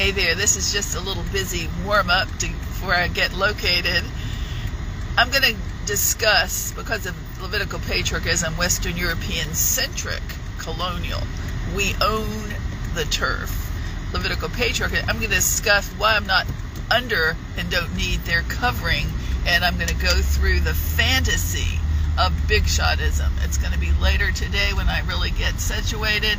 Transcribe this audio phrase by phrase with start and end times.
[0.00, 4.02] Hey there, this is just a little busy warm up before I get located.
[5.18, 5.54] I'm going to
[5.84, 10.22] discuss, because of Levitical patriarchism, Western European centric
[10.56, 11.20] colonial.
[11.76, 12.30] We own
[12.94, 13.70] the turf.
[14.14, 15.02] Levitical patriarchy.
[15.02, 16.46] I'm going to discuss why I'm not
[16.90, 19.06] under and don't need their covering,
[19.44, 21.78] and I'm going to go through the fantasy
[22.18, 23.32] of big shotism.
[23.44, 26.38] It's going to be later today when I really get situated.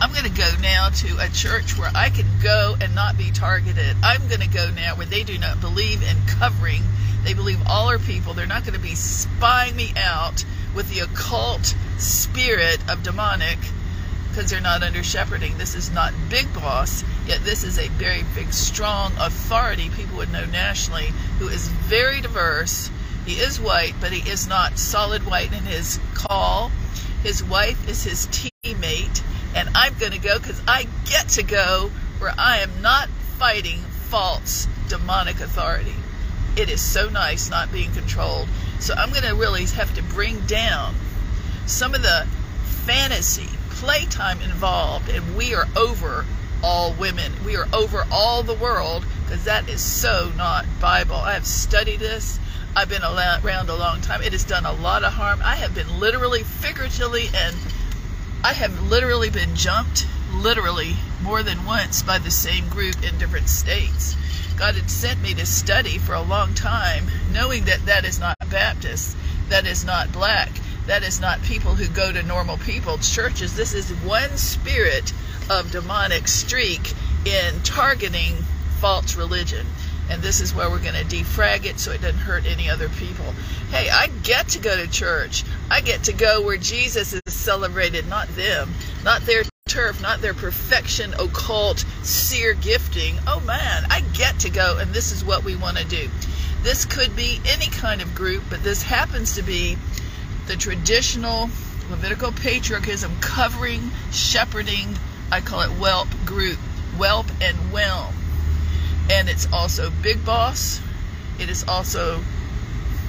[0.00, 3.30] I'm going to go now to a church where I can go and not be
[3.30, 3.96] targeted.
[4.02, 6.82] I'm going to go now where they do not believe in covering.
[7.22, 8.32] They believe all are people.
[8.32, 10.42] They're not going to be spying me out
[10.74, 13.58] with the occult spirit of demonic
[14.30, 15.58] because they're not under shepherding.
[15.58, 20.32] This is not big boss, yet this is a very big, strong authority people would
[20.32, 21.08] know nationally
[21.38, 22.90] who is very diverse.
[23.26, 26.70] He is white, but he is not solid white in his call.
[27.22, 29.22] His wife is his teammate
[29.54, 33.78] and I'm going to go because I get to go where I am not fighting
[33.78, 35.94] false demonic authority.
[36.56, 38.48] It is so nice not being controlled.
[38.80, 40.94] So I'm going to really have to bring down
[41.66, 42.26] some of the
[42.84, 46.24] fantasy, playtime involved, and we are over
[46.62, 47.32] all women.
[47.44, 51.16] We are over all the world because that is so not Bible.
[51.16, 52.38] I have studied this.
[52.76, 54.22] I've been around a long time.
[54.22, 55.40] It has done a lot of harm.
[55.44, 57.56] I have been literally, figuratively, and
[58.44, 63.48] I have literally been jumped, literally, more than once by the same group in different
[63.48, 64.16] states.
[64.56, 68.36] God had sent me to study for a long time, knowing that that is not
[68.50, 69.16] Baptist,
[69.48, 70.50] that is not black,
[70.86, 73.56] that is not people who go to normal people churches.
[73.56, 75.12] This is one spirit
[75.50, 76.94] of demonic streak
[77.24, 78.36] in targeting
[78.78, 79.66] false religion
[80.10, 82.88] and this is where we're going to defrag it so it doesn't hurt any other
[82.88, 83.32] people.
[83.70, 85.44] Hey, I get to go to church.
[85.70, 88.70] I get to go where Jesus is celebrated, not them,
[89.04, 93.18] not their turf, not their perfection, occult, seer gifting.
[93.26, 96.10] Oh man, I get to go, and this is what we want to do.
[96.62, 99.78] This could be any kind of group, but this happens to be
[100.48, 101.48] the traditional
[101.88, 104.96] Levitical patriarchism covering, shepherding,
[105.32, 106.58] I call it whelp group,
[106.96, 108.14] whelp and whelm
[109.10, 110.80] and it's also Big Boss.
[111.40, 112.22] It is also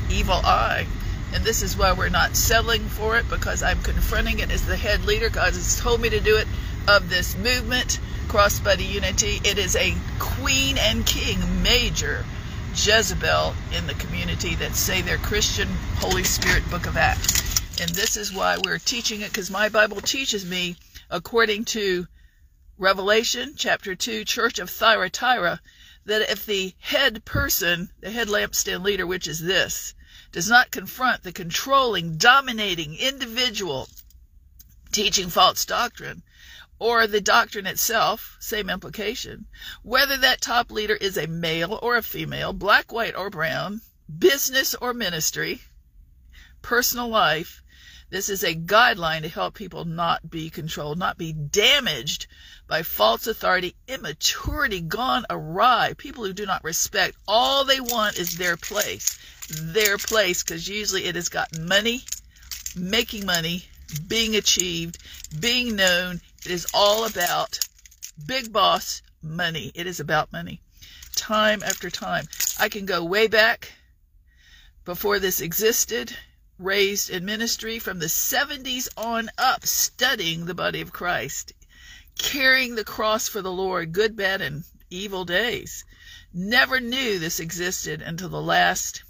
[0.09, 0.87] Evil Eye.
[1.33, 4.75] And this is why we're not settling for it because I'm confronting it as the
[4.75, 5.29] head leader.
[5.29, 6.47] God has told me to do it
[6.87, 9.41] of this movement, Crossbody Unity.
[9.43, 12.25] It is a queen and king major
[12.73, 17.61] Jezebel in the community that say they're Christian Holy Spirit Book of Acts.
[17.79, 20.77] And this is why we're teaching it because my Bible teaches me
[21.11, 22.07] according to
[22.79, 25.61] Revelation chapter 2, Church of Thyatira,
[26.05, 29.93] that if the head person, the head lampstand leader, which is this,
[30.31, 33.89] does not confront the controlling, dominating individual
[34.91, 36.23] teaching false doctrine,
[36.79, 39.45] or the doctrine itself, same implication,
[39.83, 43.81] whether that top leader is a male or a female, black, white, or brown,
[44.17, 45.61] business or ministry,
[46.61, 47.61] personal life,
[48.09, 52.27] this is a guideline to help people not be controlled, not be damaged
[52.71, 57.17] by false authority, immaturity gone awry, people who do not respect.
[57.27, 59.19] All they want is their place.
[59.49, 62.05] Their place, because usually it has got money,
[62.73, 63.65] making money,
[64.07, 64.99] being achieved,
[65.37, 66.21] being known.
[66.45, 67.59] It is all about
[68.25, 69.73] big boss money.
[69.75, 70.61] It is about money.
[71.13, 72.29] Time after time.
[72.57, 73.73] I can go way back
[74.85, 76.15] before this existed
[76.57, 81.51] raised in ministry from the 70s on up, studying the body of Christ,
[82.17, 85.85] carrying the cross for the Lord, good, bad, and evil days.
[86.33, 89.03] Never knew this existed until the last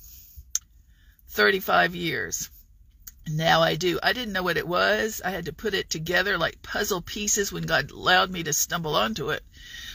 [1.29, 2.50] 35 years.
[3.28, 4.00] Now I do.
[4.01, 5.22] I didn't know what it was.
[5.23, 8.95] I had to put it together like puzzle pieces when God allowed me to stumble
[8.95, 9.44] onto it.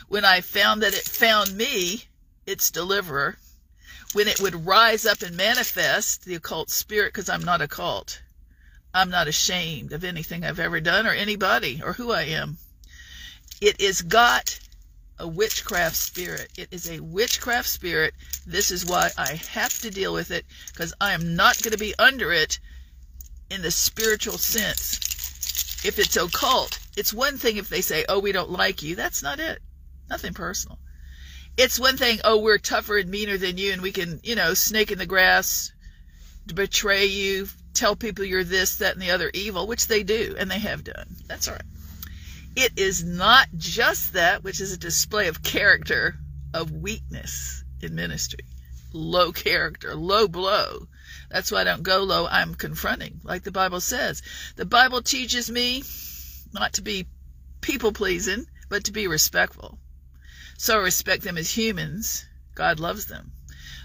[0.09, 2.05] When I found that it found me,
[2.47, 3.39] its deliverer,
[4.12, 8.22] when it would rise up and manifest the occult spirit, because I'm not occult.
[8.95, 12.59] I'm not ashamed of anything I've ever done or anybody or who I am.
[13.61, 14.59] It is got
[15.19, 16.51] a witchcraft spirit.
[16.57, 18.15] It is a witchcraft spirit.
[18.47, 21.78] This is why I have to deal with it because I am not going to
[21.78, 22.59] be under it
[23.51, 25.84] in the spiritual sense.
[25.84, 28.97] If it's occult, it's one thing if they say, oh, we don't like you.
[28.97, 29.60] That's not it.
[30.09, 30.78] Nothing personal
[31.57, 34.54] it's one thing, oh, we're tougher and meaner than you, and we can, you know,
[34.54, 35.72] snake in the grass,
[36.54, 40.51] betray you, tell people you're this, that, and the other evil, which they do, and
[40.51, 41.16] they have done.
[41.27, 41.63] That's all right.
[42.58, 46.16] It is not just that, which is a display of character,
[46.54, 48.47] of weakness in ministry.
[48.94, 50.88] Low character, low blow.
[51.30, 52.26] That's why I don't go low.
[52.26, 54.22] I'm confronting, like the Bible says.
[54.56, 55.84] The Bible teaches me
[56.54, 57.06] not to be
[57.60, 59.78] people pleasing, but to be respectful.
[60.56, 62.24] So I respect them as humans.
[62.54, 63.32] God loves them.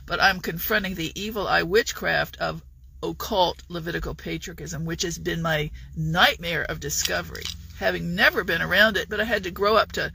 [0.05, 2.63] But I'm confronting the evil eye witchcraft of
[3.03, 7.43] occult Levitical patriarchism, which has been my nightmare of discovery.
[7.81, 10.13] Having never been around it, but I had to grow up to,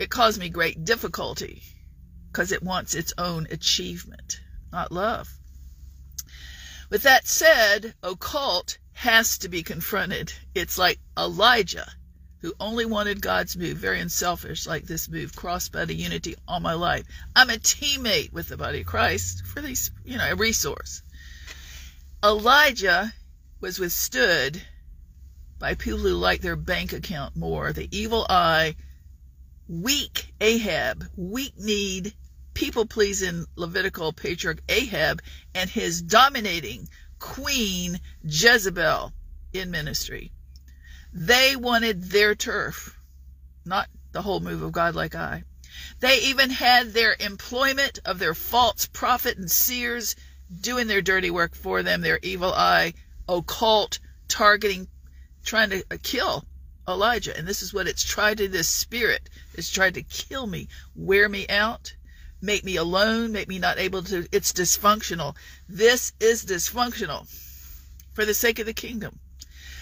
[0.00, 1.62] it caused me great difficulty
[2.26, 4.40] because it wants its own achievement,
[4.72, 5.28] not love.
[6.90, 10.32] With that said, occult has to be confronted.
[10.56, 11.88] It's like Elijah,
[12.40, 16.58] who only wanted God's move, very unselfish, like this move, crossed by the unity all
[16.58, 17.06] my life.
[17.36, 21.02] I'm a teammate with the body of Christ for these, you know, a resource.
[22.24, 23.14] Elijah
[23.60, 24.60] was withstood
[25.58, 27.72] by people who like their bank account more.
[27.72, 28.76] The evil eye,
[29.68, 32.14] weak Ahab, weak need,
[32.54, 35.22] people pleasing Levitical patriarch Ahab,
[35.54, 36.88] and his dominating
[37.18, 39.12] queen Jezebel
[39.52, 40.32] in ministry.
[41.12, 42.96] They wanted their turf,
[43.64, 45.44] not the whole move of God like I.
[46.00, 50.16] They even had their employment of their false prophet and seers
[50.60, 52.94] doing their dirty work for them, their evil eye,
[53.28, 54.88] occult, targeting,
[55.48, 56.44] trying to uh, kill
[56.86, 57.36] Elijah.
[57.36, 59.28] And this is what it's tried to this spirit.
[59.54, 61.94] It's tried to kill me, wear me out,
[62.40, 64.28] make me alone, make me not able to.
[64.30, 65.34] It's dysfunctional.
[65.68, 67.26] This is dysfunctional
[68.12, 69.18] for the sake of the kingdom.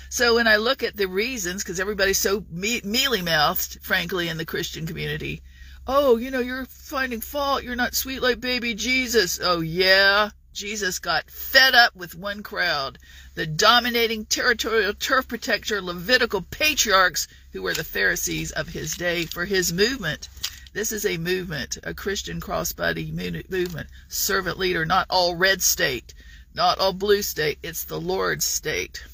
[0.08, 4.36] So when I look at the reasons, because everybody's so me- mealy mouthed, frankly, in
[4.36, 5.42] the Christian community,
[5.86, 7.64] oh, you know, you're finding fault.
[7.64, 9.40] You're not sweet like baby Jesus.
[9.42, 10.30] Oh, yeah.
[10.56, 12.98] Jesus got fed up with one crowd,
[13.34, 19.44] the dominating territorial turf protector Levitical patriarchs who were the Pharisees of his day for
[19.44, 20.30] his movement.
[20.72, 23.12] This is a movement, a Christian crossbody
[23.50, 26.14] movement, servant leader, not all red state,
[26.54, 29.04] not all blue state, it's the Lord's state.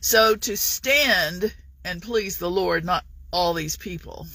[0.00, 1.54] So to stand
[1.84, 4.26] and please the Lord, not all these people,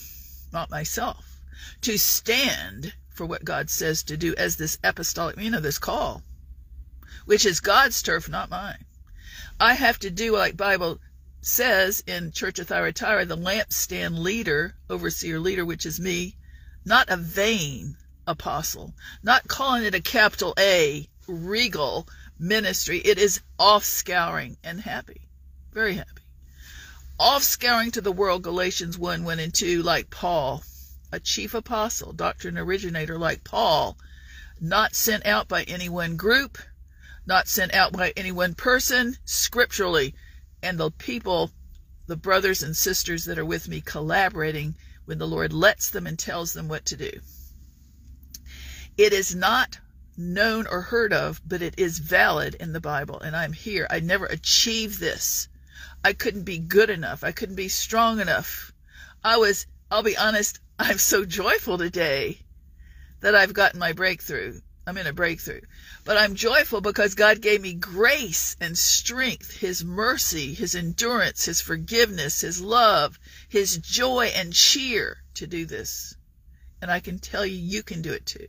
[0.54, 1.42] not myself,
[1.82, 6.22] to stand for what God says to do as this apostolic, you know, this call,
[7.26, 8.86] which is God's turf, not mine.
[9.60, 11.00] I have to do like Bible
[11.42, 16.38] says in Church of Thyatira, the lampstand leader, overseer leader, which is me,
[16.86, 17.98] not a vain
[18.28, 18.94] apostle,
[19.24, 23.00] not calling it a capital A, regal ministry.
[23.00, 25.28] It is off scouring and happy,
[25.72, 26.22] very happy.
[27.20, 30.62] Off scouring to the world, Galatians 1, 1 and 2, like Paul
[31.12, 33.98] a chief apostle, doctrine originator like Paul,
[34.60, 36.58] not sent out by any one group,
[37.26, 40.16] not sent out by any one person, scripturally,
[40.62, 41.52] and the people,
[42.08, 44.76] the brothers and sisters that are with me collaborating
[45.06, 47.12] when the Lord lets them and tells them what to do.
[48.98, 49.80] It is not
[50.18, 53.88] known or heard of, but it is valid in the Bible, and I'm here.
[53.90, 55.48] I never achieved this.
[56.04, 57.24] I couldn't be good enough.
[57.24, 58.72] I couldn't be strong enough.
[59.24, 62.38] I was, I'll be honest, I'm so joyful today
[63.22, 64.62] that I've gotten my breakthrough.
[64.86, 65.62] I'm in a breakthrough.
[66.06, 71.62] But I'm joyful because God gave me grace and strength, His mercy, His endurance, His
[71.62, 73.20] forgiveness, His love,
[73.50, 76.16] His joy and cheer to do this.
[76.80, 78.48] And I can tell you, you can do it too.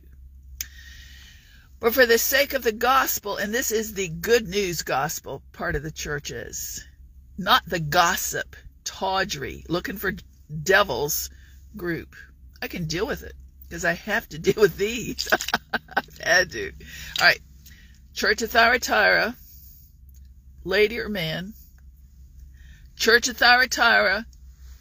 [1.79, 5.75] But for the sake of the gospel, and this is the good news gospel part
[5.75, 6.85] of the churches,
[7.39, 10.13] not the gossip, tawdry, looking for
[10.61, 11.31] devils
[11.75, 12.15] group.
[12.61, 13.33] I can deal with it
[13.67, 15.27] because I have to deal with these.
[15.73, 16.71] I've had to.
[17.19, 17.39] All right.
[18.13, 19.35] Church of Thyatira,
[20.63, 21.53] lady or man.
[22.95, 24.25] Church of Thyatira,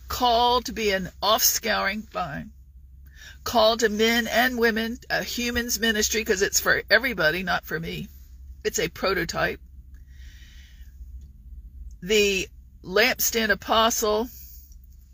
[0.09, 2.51] called to be an off-scouring, fine.
[3.45, 8.09] Called to men and women, a human's ministry, because it's for everybody, not for me.
[8.65, 9.61] It's a prototype.
[12.03, 12.49] The
[12.83, 14.29] lampstand apostle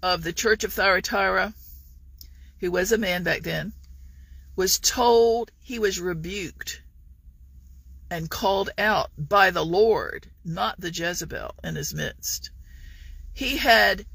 [0.03, 1.53] of the Church of Thyatira
[2.65, 3.75] who was a man back then,
[4.57, 6.81] was told he was rebuked
[8.11, 12.51] and called out by the Lord, not the Jezebel in his midst.
[13.35, 14.07] He had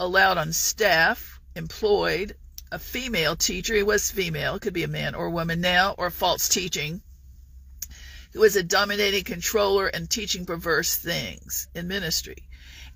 [0.00, 2.34] allowed on staff, employed
[2.72, 3.74] a female teacher.
[3.74, 7.02] He was female, could be a man or a woman now, or false teaching,
[8.32, 12.48] who was a dominating controller and teaching perverse things in ministry.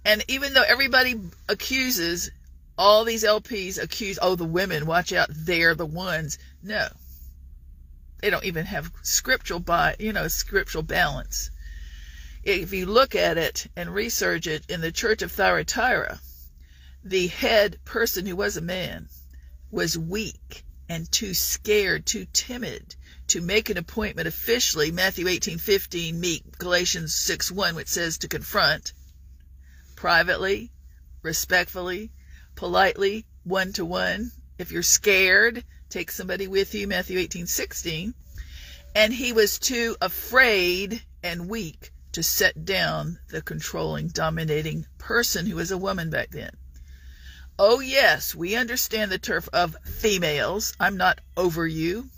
[0.05, 1.15] And even though everybody
[1.49, 2.33] accuses
[2.81, 6.39] all these LPs accuse, oh, the women, watch out, they're the ones.
[6.63, 6.89] No.
[8.23, 11.51] They don't even have scriptural by, you know, scriptural balance.
[12.43, 16.21] If you look at it and research it in the church of Thyatira,
[17.05, 19.11] the head person who was a man
[19.71, 22.97] was weak and too scared, too timid
[23.27, 24.91] to make an appointment officially.
[24.91, 28.95] Matthew 18:15 meet Galatians 6:1 which says to confront
[29.97, 30.73] privately,
[31.23, 32.11] respectfully,
[32.61, 38.13] politely, one to one, If you're scared, take somebody with you, Matthew 18, 16.
[38.95, 45.57] And he was too afraid and weak to set down the controlling, dominating person who
[45.57, 46.51] was a woman back then.
[47.59, 50.75] Oh, yes, we understand the turf of females.
[50.79, 52.11] I'm not over you,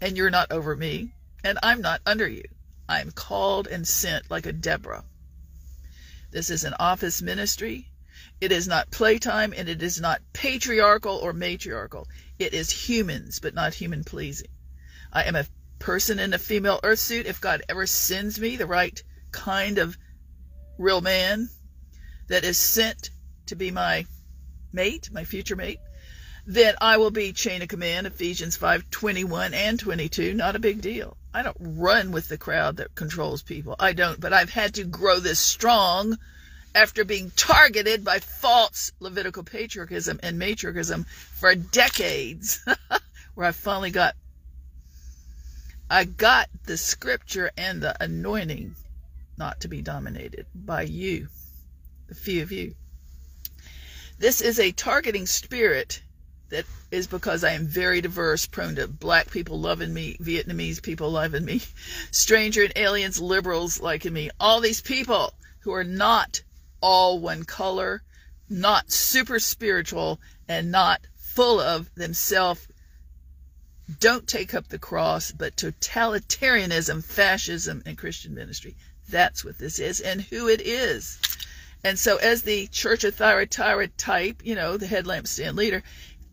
[0.00, 1.12] and you're not over me,
[1.44, 2.44] and I'm not under you.
[2.88, 5.04] I'm called and sent like a Deborah.
[6.30, 7.88] This is an office ministry.
[8.40, 12.08] It is not playtime, and it is not patriarchal or matriarchal.
[12.38, 14.48] It is humans, but not human pleasing.
[15.12, 15.46] I am a
[15.78, 17.26] person in a female earth suit.
[17.26, 19.96] If God ever sends me the right kind of
[20.78, 21.48] real man
[22.28, 23.10] that is sent
[23.46, 24.06] to be my
[24.72, 25.80] mate, my future mate,
[26.46, 30.34] then I will be chain of command, Ephesians 5 21 and 22.
[30.34, 31.16] Not a big deal.
[31.34, 33.76] I don't run with the crowd that controls people.
[33.78, 36.16] I don't, but I've had to grow this strong
[36.78, 42.64] after being targeted by false Levitical patriarchism and matriarchism for decades,
[43.34, 44.14] where I finally got
[45.90, 48.76] I got the scripture and the anointing
[49.36, 51.26] not to be dominated by you,
[52.06, 52.76] the few of you.
[54.20, 56.00] This is a targeting spirit
[56.50, 61.10] that is because I am very diverse, prone to black people loving me, Vietnamese people
[61.10, 61.60] loving me,
[62.12, 66.40] stranger and aliens, liberals liking me, all these people who are not
[66.80, 68.02] all one color,
[68.48, 72.66] not super spiritual, and not full of themselves.
[74.00, 78.76] Don't take up the cross, but totalitarianism, fascism, and Christian ministry.
[79.08, 81.18] That's what this is and who it is.
[81.84, 85.82] And so, as the Church of Thyatira type, you know, the headlamp stand leader,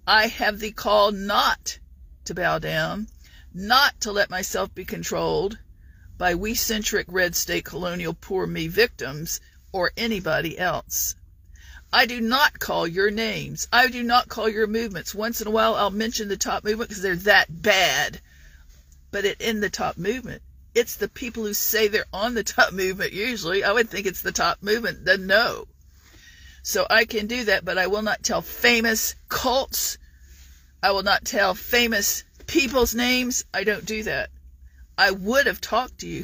[0.08, 1.80] I have the call not
[2.26, 3.08] to bow down,
[3.54, 5.60] not to let myself be controlled
[6.18, 9.40] by we centric red state colonial poor me victims
[9.76, 11.16] or anybody else.
[11.92, 13.68] I do not call your names.
[13.74, 15.14] I do not call your movements.
[15.14, 18.22] Once in a while, I'll mention the top movement because they're that bad.
[19.12, 20.42] But it, in the top movement,
[20.74, 23.66] it's the people who say they're on the top movement usually.
[23.66, 25.68] I would think it's the top movement, then no.
[26.64, 29.98] So I can do that, but I will not tell famous cults.
[30.82, 33.44] I will not tell famous people's names.
[33.54, 34.30] I don't do that.
[34.98, 36.24] I would have talked to you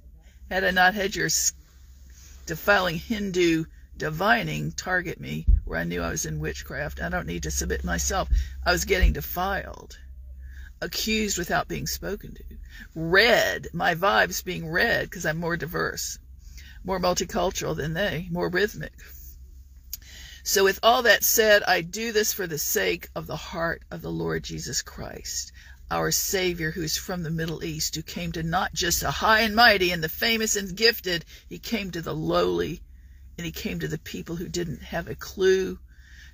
[0.50, 1.30] had I not had your
[2.50, 3.64] defiling Hindu
[3.96, 7.00] divining target me where I knew I was in witchcraft.
[7.00, 8.28] I don't need to submit myself.
[8.66, 9.96] I was getting defiled
[10.80, 12.42] accused without being spoken to.
[12.96, 16.18] Read, my vibes being read because I'm more diverse,
[16.82, 18.94] more multicultural than they, more rhythmic.
[20.42, 24.02] So, with all that said, I do this for the sake of the heart of
[24.02, 25.52] the Lord Jesus Christ,
[25.90, 29.56] our Savior, who's from the Middle East, who came to not just the high and
[29.56, 32.80] mighty and the famous and gifted, he came to the lowly
[33.36, 35.78] and he came to the people who didn't have a clue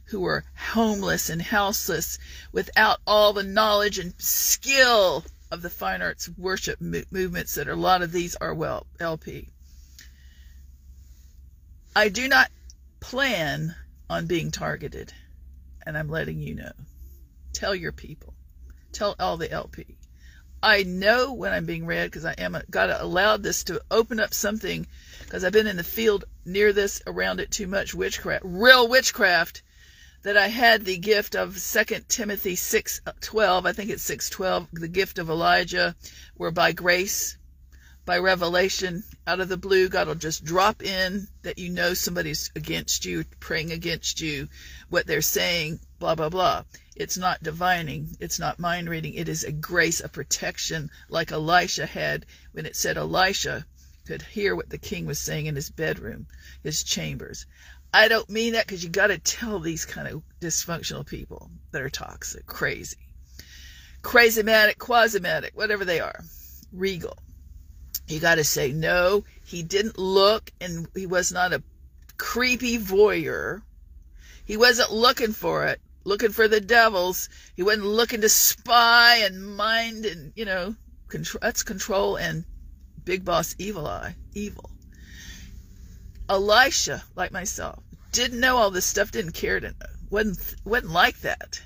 [0.06, 2.18] who were homeless and houseless
[2.52, 8.02] without all the knowledge and skill of the fine arts worship movements that a lot
[8.02, 9.48] of these are well LP.
[11.94, 12.50] I do not
[13.00, 13.74] plan
[14.10, 15.12] on being targeted,
[15.84, 16.72] and I'm letting you know.
[17.52, 18.35] Tell your people.
[18.96, 19.98] Tell all the LP.
[20.62, 24.32] I know when I'm being read because I am got allowed this to open up
[24.32, 24.86] something
[25.20, 29.62] because I've been in the field near this around it too much witchcraft, real witchcraft
[30.22, 34.88] that I had the gift of 2 Timothy 6:12, uh, I think it's 6:12, the
[34.88, 35.94] gift of Elijah,
[36.38, 37.36] where by grace,
[38.06, 42.50] by revelation, out of the blue, God will just drop in that you know somebody's
[42.56, 44.48] against you, praying against you,
[44.88, 46.64] what they're saying, blah blah blah.
[46.96, 51.84] It's not divining, it's not mind reading, it is a grace, a protection like Elisha
[51.84, 53.66] had when it said Elisha
[54.06, 56.26] could hear what the king was saying in his bedroom,
[56.62, 57.44] his chambers.
[57.92, 61.82] I don't mean that because you got to tell these kind of dysfunctional people that
[61.82, 62.96] are toxic, crazy,
[64.00, 66.24] crazymatic, quasimatic, whatever they are,
[66.72, 67.18] regal.
[68.08, 71.62] You got to say, no, he didn't look and he was not a
[72.16, 73.60] creepy voyeur.
[74.46, 77.28] He wasn't looking for it, looking for the devils.
[77.56, 80.76] He wasn't looking to spy and mind and, you know,
[81.08, 82.44] control, that's control and
[83.04, 84.70] big boss evil eye, evil.
[86.28, 87.82] Elisha, like myself,
[88.12, 91.60] didn't know all this stuff, didn't care to know, wasn't, wasn't like that,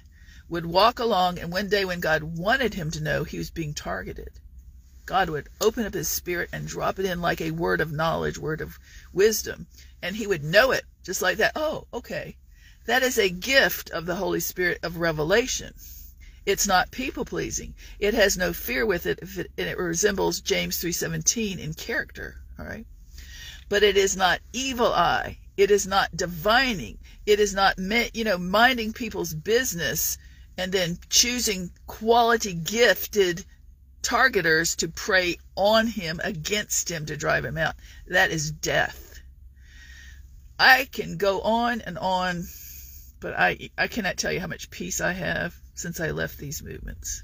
[0.48, 3.74] would walk along, and one day when God wanted him to know he was being
[3.74, 4.30] targeted,
[5.04, 8.38] God would open up his spirit and drop it in like a word of knowledge,
[8.38, 8.78] word of
[9.12, 9.66] wisdom,
[10.02, 11.52] and he would know it just like that.
[11.56, 12.36] Oh, okay.
[12.90, 15.74] That is a gift of the Holy Spirit of revelation.
[16.44, 17.74] It's not people pleasing.
[17.98, 22.66] It has no fear with it, it and it resembles James 3:17 in character, all
[22.66, 22.86] right?
[23.70, 25.38] but it is not evil eye.
[25.56, 26.98] It is not divining.
[27.24, 30.18] It is not, you know, minding people's business
[30.58, 33.44] and then choosing quality gifted
[34.02, 37.76] targeters to prey on him, against him, to drive him out.
[38.08, 39.20] That is death.
[40.58, 42.48] I can go on and on,
[43.20, 46.62] but I, I cannot tell you how much peace I have since I left these
[46.62, 47.22] movements.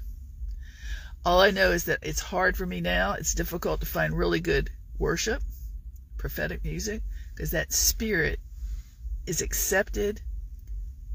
[1.25, 3.13] All I know is that it's hard for me now.
[3.13, 5.41] It's difficult to find really good worship,
[6.17, 7.01] prophetic music,
[7.33, 8.39] because that spirit
[9.25, 10.21] is accepted,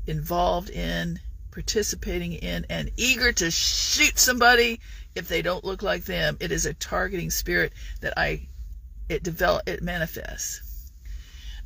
[0.07, 1.19] involved in,
[1.51, 4.81] participating in, and eager to shoot somebody
[5.15, 6.37] if they don't look like them.
[6.41, 8.49] It is a targeting spirit that I
[9.09, 10.91] it develop it manifests.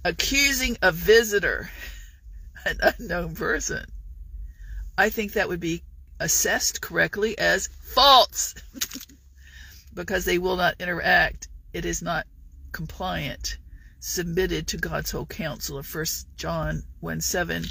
[0.05, 1.71] Accusing a visitor,
[2.67, 3.87] an unknown person.
[4.99, 5.85] I think that would be
[6.19, 8.55] assessed correctly as false
[9.95, 11.49] because they will not interact.
[11.73, 12.27] It is not
[12.73, 13.59] compliant,
[14.01, 16.05] submitted to God's whole counsel of 1
[16.37, 17.65] John 1 7.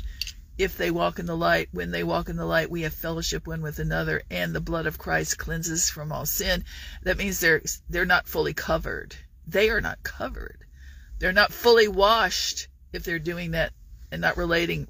[0.57, 3.45] If they walk in the light, when they walk in the light, we have fellowship
[3.45, 6.63] one with another, and the blood of Christ cleanses from all sin.
[7.03, 9.15] That means they're they're not fully covered.
[9.45, 10.63] They are not covered.
[11.19, 13.73] They're not fully washed if they're doing that
[14.11, 14.87] and not relating,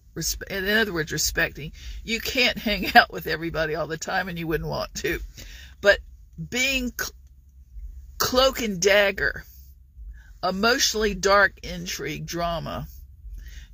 [0.50, 1.72] in other words, respecting.
[2.04, 5.20] You can't hang out with everybody all the time and you wouldn't want to.
[5.82, 6.00] But
[6.50, 6.92] being
[8.18, 9.44] cloak and dagger,
[10.44, 12.88] emotionally dark intrigue drama,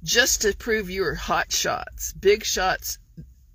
[0.04, 2.98] just to prove you're hot shots, big shots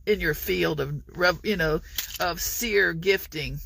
[0.07, 1.02] in your field of,
[1.43, 1.81] you know,
[2.21, 3.59] of seer gifting.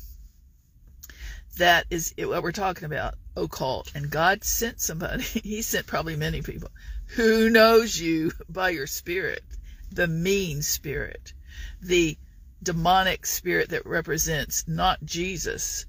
[1.57, 3.91] That is what we're talking about, occult.
[3.93, 6.69] And God sent somebody, He sent probably many people
[7.15, 9.43] who knows you by your spirit,
[9.91, 11.33] the mean spirit,
[11.81, 12.17] the
[12.63, 15.85] demonic spirit that represents not Jesus,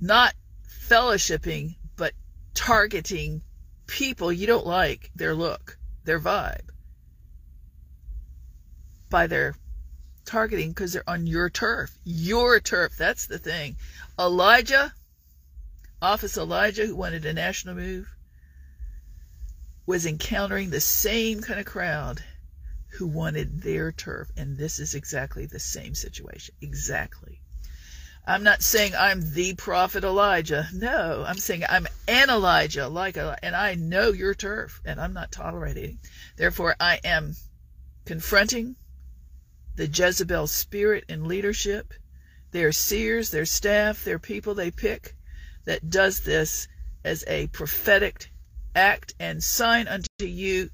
[0.00, 0.34] not
[0.68, 2.12] fellowshipping, but
[2.54, 3.42] targeting
[3.86, 6.68] people you don't like, their look, their vibe,
[9.08, 9.54] by their
[10.24, 11.96] targeting because they're on your turf.
[12.04, 12.96] Your turf.
[12.96, 13.76] That's the thing.
[14.18, 14.92] Elijah,
[16.00, 18.13] Office Elijah, who wanted a national move,
[19.86, 22.22] was encountering the same kind of crowd
[22.98, 24.30] who wanted their turf.
[24.36, 26.54] And this is exactly the same situation.
[26.60, 27.40] Exactly.
[28.26, 30.66] I'm not saying I'm the prophet Elijah.
[30.72, 35.12] No, I'm saying I'm an Elijah, like a, and I know your turf, and I'm
[35.12, 35.98] not tolerating.
[36.36, 37.34] Therefore, I am
[38.06, 38.76] confronting
[39.76, 41.92] the Jezebel spirit in leadership.
[42.52, 45.16] Their seers, their staff, their people they pick
[45.66, 46.68] that does this
[47.04, 48.30] as a prophetic
[48.74, 50.70] act and sign unto you,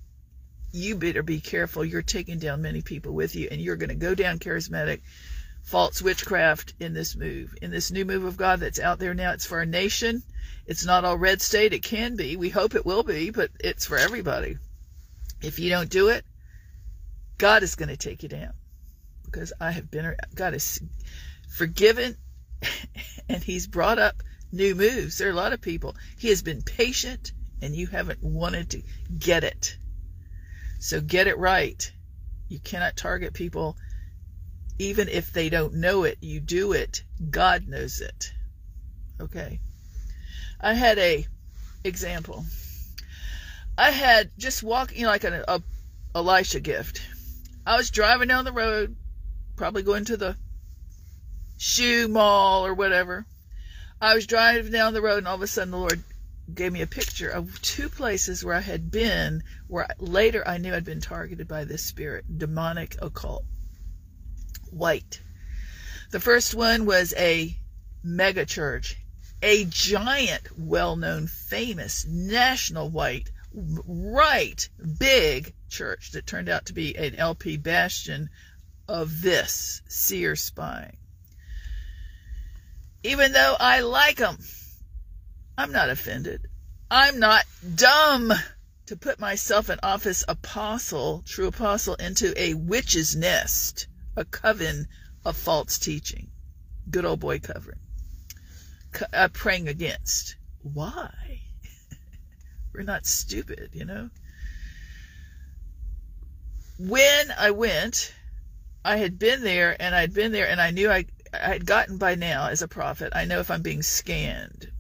[0.72, 1.84] you better be careful.
[1.84, 5.00] You're taking down many people with you, and you're going to go down charismatic
[5.62, 9.32] false witchcraft in this move, in this new move of God that's out there now.
[9.32, 10.22] It's for our nation.
[10.66, 11.72] It's not all red state.
[11.72, 12.36] It can be.
[12.36, 14.56] We hope it will be, but it's for everybody.
[15.42, 16.24] If you don't do it,
[17.38, 18.52] God is going to take you down
[19.24, 20.80] because I have been, God has
[21.48, 22.16] forgiven
[23.28, 25.18] and He's brought up new moves.
[25.18, 25.96] There are a lot of people.
[26.18, 27.32] He has been patient
[27.62, 28.82] and you haven't wanted to
[29.18, 29.76] get it.
[30.78, 31.90] So get it right.
[32.48, 33.76] You cannot target people
[34.80, 36.16] even if they don't know it.
[36.22, 37.04] You do it.
[37.30, 38.32] God knows it.
[39.20, 39.60] Okay.
[40.58, 41.26] I had a
[41.84, 42.46] example.
[43.76, 45.62] I had just walking you know, like an a
[46.14, 47.02] Elisha gift.
[47.66, 48.96] I was driving down the road,
[49.56, 50.36] probably going to the
[51.58, 53.26] shoe mall or whatever.
[54.00, 56.02] I was driving down the road, and all of a sudden the Lord
[56.54, 60.74] gave me a picture of two places where I had been, where later I knew
[60.74, 63.44] I'd been targeted by this spirit, demonic occult.
[64.70, 65.20] White.
[66.10, 67.56] The first one was a
[68.02, 68.96] mega church,
[69.42, 76.96] a giant, well known, famous, national white, right, big church that turned out to be
[76.96, 78.28] an LP bastion
[78.88, 80.96] of this seer spying.
[83.02, 84.38] Even though I like them,
[85.60, 86.48] I'm not offended.
[86.90, 87.44] I'm not
[87.74, 88.32] dumb
[88.86, 94.88] to put myself an office apostle, true apostle, into a witch's nest, a coven
[95.22, 96.30] of false teaching.
[96.88, 97.78] Good old boy covering.
[99.12, 100.36] Uh, praying against.
[100.62, 101.42] Why?
[102.72, 104.08] We're not stupid, you know?
[106.78, 108.14] When I went,
[108.82, 111.98] I had been there and I'd been there and I knew I, I had gotten
[111.98, 113.12] by now as a prophet.
[113.14, 114.70] I know if I'm being scanned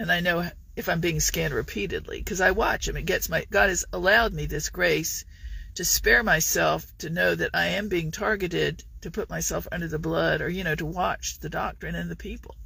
[0.00, 2.96] and I know if I'm being scanned repeatedly because I watch him.
[2.96, 5.26] It gets my God has allowed me this grace
[5.74, 9.98] to spare myself to know that I am being targeted to put myself under the
[9.98, 12.56] blood or you know to watch the doctrine and the people.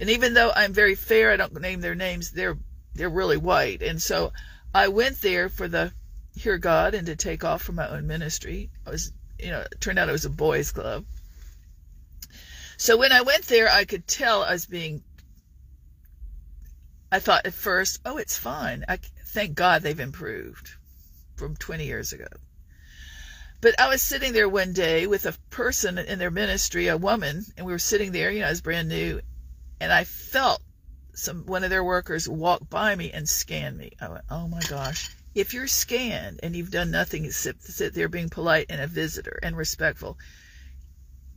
[0.00, 2.32] And even though I'm very fair, I don't name their names.
[2.32, 2.58] They're
[2.92, 4.32] they're really white, and so
[4.74, 5.92] I went there for the
[6.34, 8.70] hear God and to take off from my own ministry.
[8.84, 11.04] I was, you know, it turned out it was a boys' club.
[12.76, 15.04] So when I went there, I could tell I was being.
[17.10, 18.84] I thought at first, oh, it's fine.
[18.88, 20.70] I thank God they've improved
[21.36, 22.26] from 20 years ago.
[23.60, 27.44] But I was sitting there one day with a person in their ministry, a woman,
[27.56, 29.20] and we were sitting there, you know, I was brand new,
[29.80, 30.62] and I felt
[31.14, 33.92] some one of their workers walk by me and scan me.
[34.00, 35.10] I went, oh my gosh.
[35.34, 39.38] If you're scanned and you've done nothing except sit there being polite and a visitor
[39.42, 40.18] and respectful,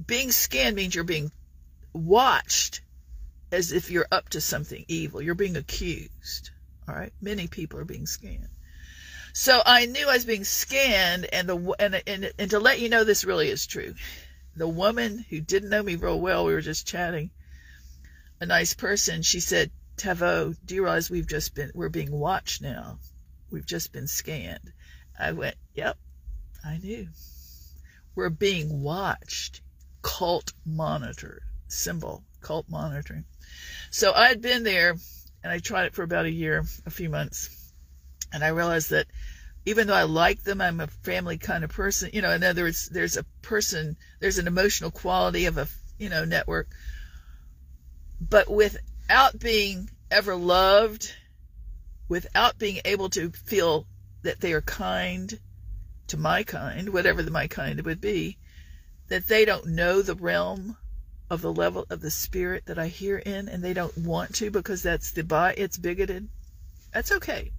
[0.06, 1.32] being scanned means you're being
[1.94, 2.82] watched
[3.52, 5.22] as if you're up to something evil.
[5.22, 6.52] You're being accused.
[6.88, 7.14] All right.
[7.22, 8.50] Many people are being scanned.
[9.34, 12.90] So I knew I was being scanned, and the and and and to let you
[12.90, 13.96] know this really is true.
[14.58, 17.32] The woman who didn't know me real well, we were just chatting.
[18.42, 19.22] A nice person.
[19.22, 23.00] She said, "Tavo, do you realize we've just been we're being watched now?
[23.50, 24.74] We've just been scanned."
[25.18, 25.98] I went, "Yep,
[26.66, 27.08] I knew.
[28.16, 29.62] We're being watched,
[30.02, 33.24] cult monitored." Symbol, cult monitoring.
[33.90, 34.96] So I had been there,
[35.44, 37.62] and I tried it for about a year, a few months
[38.32, 39.08] and I realized that
[39.66, 42.10] even though I like them, I'm a family kind of person.
[42.14, 45.68] You know, in other words, there's a person, there's an emotional quality of a,
[46.00, 46.70] you know, network.
[48.20, 51.14] But without being ever loved,
[52.08, 53.86] without being able to feel
[54.24, 55.40] that they are kind
[56.08, 58.38] to my kind, whatever the my kind would be,
[59.10, 60.78] that they don't know the realm
[61.32, 64.52] of the level of the spirit that I hear in, and they don't want to
[64.52, 66.28] because that's the by it's bigoted.
[66.94, 67.54] That's okay.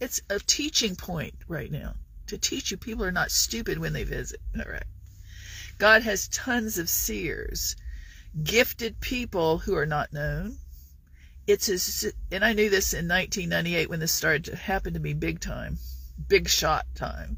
[0.00, 1.94] It's a teaching point right now
[2.28, 4.40] to teach you people are not stupid when they visit.
[4.56, 4.84] All right.
[5.78, 7.74] God has tons of seers,
[8.40, 10.58] gifted people who are not known.
[11.48, 15.12] It's his, and I knew this in 1998 when this started to happen to me
[15.12, 15.78] big time,
[16.28, 17.36] big shot time.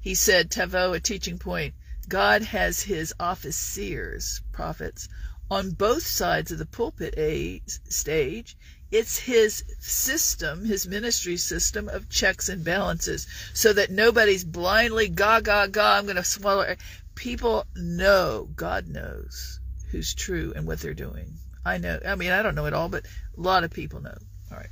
[0.00, 1.74] He said, Tavo, a teaching point,
[2.10, 5.08] God has his office seers, prophets,
[5.50, 8.58] on both sides of the pulpit a stage
[8.90, 15.40] it's his system, his ministry system of checks and balances, so that nobody's blindly ga
[15.40, 15.98] ga ga.
[15.98, 16.74] I'm going to swallow.
[17.14, 21.34] People know, God knows who's true and what they're doing.
[21.64, 22.00] I know.
[22.04, 24.16] I mean, I don't know it all, but a lot of people know.
[24.50, 24.70] All right.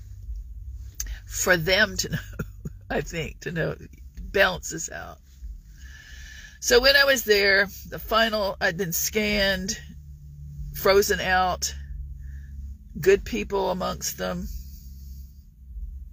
[1.26, 2.18] For them to know,
[2.90, 3.76] I think, to know,
[4.18, 5.18] balance this out.
[6.60, 9.78] So when I was there, the final, I'd been scanned,
[10.74, 11.74] frozen out
[13.00, 14.48] good people amongst them.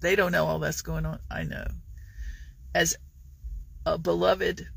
[0.02, 1.20] They don't know all that's going on.
[1.32, 1.66] I know.
[2.76, 2.96] As
[3.86, 4.68] a beloved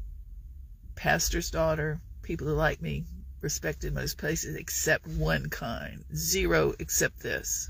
[0.95, 3.05] pastor's daughter, people who like me,
[3.43, 6.05] respected most places except one kind.
[6.15, 7.69] Zero except this.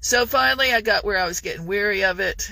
[0.00, 2.50] So finally, I got where I was getting weary of it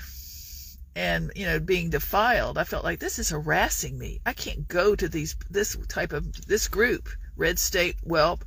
[0.97, 2.59] and, you know, being defiled.
[2.59, 4.21] I felt like this is harassing me.
[4.27, 8.45] I can't go to these, this type of, this group, Red State Whelp.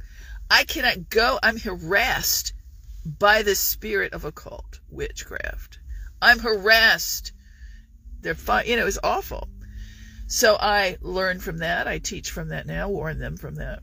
[0.49, 1.39] I cannot go.
[1.41, 2.53] I'm harassed
[3.05, 5.79] by the spirit of occult witchcraft.
[6.21, 7.33] I'm harassed.
[8.21, 8.67] They're fine.
[8.67, 9.49] You know, it's awful.
[10.27, 11.87] So I learned from that.
[11.87, 13.79] I teach from that now, warn them from that.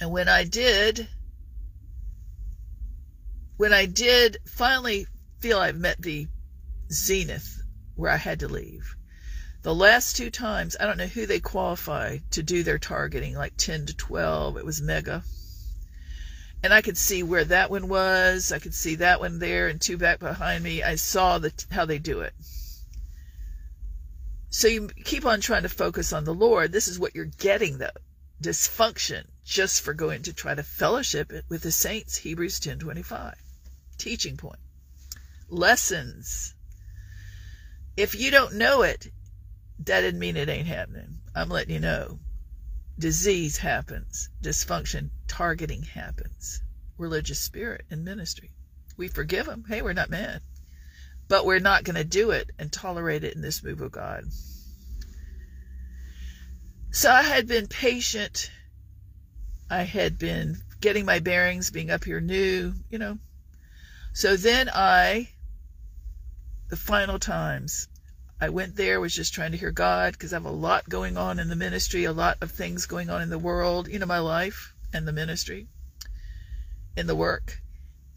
[0.00, 1.08] And when I did,
[3.56, 5.06] when I did finally
[5.40, 6.26] feel I've met the
[6.94, 7.62] zenith
[7.96, 8.96] where I had to leave,
[9.64, 13.56] the last two times, I don't know who they qualify to do their targeting, like
[13.56, 14.58] 10 to 12.
[14.58, 15.24] It was mega.
[16.62, 18.52] And I could see where that one was.
[18.52, 20.82] I could see that one there and two back behind me.
[20.82, 22.34] I saw the, how they do it.
[24.50, 26.70] So you keep on trying to focus on the Lord.
[26.70, 27.88] This is what you're getting, though.
[28.42, 32.18] Dysfunction just for going to try to fellowship it with the saints.
[32.18, 33.34] Hebrews 10.25.
[33.96, 34.60] Teaching point.
[35.48, 36.53] Lessons.
[37.96, 39.10] If you don't know it,
[39.80, 41.20] that didn't mean it ain't happening.
[41.34, 42.18] I'm letting you know.
[42.98, 46.62] Disease happens, dysfunction, targeting happens,
[46.96, 48.50] religious spirit and ministry.
[48.96, 49.64] We forgive them.
[49.68, 50.42] Hey, we're not mad.
[51.28, 54.24] But we're not going to do it and tolerate it in this move of God.
[56.92, 58.50] So I had been patient.
[59.68, 63.18] I had been getting my bearings, being up here new, you know.
[64.12, 65.30] So then I,
[66.74, 67.86] the final times,
[68.40, 71.16] I went there, was just trying to hear God because I have a lot going
[71.16, 74.06] on in the ministry, a lot of things going on in the world, you know,
[74.06, 75.68] my life and the ministry,
[76.96, 77.62] in the work.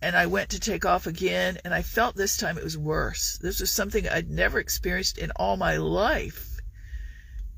[0.02, 3.38] And I went to take off again, and I felt this time it was worse.
[3.40, 6.60] This was something I'd never experienced in all my life.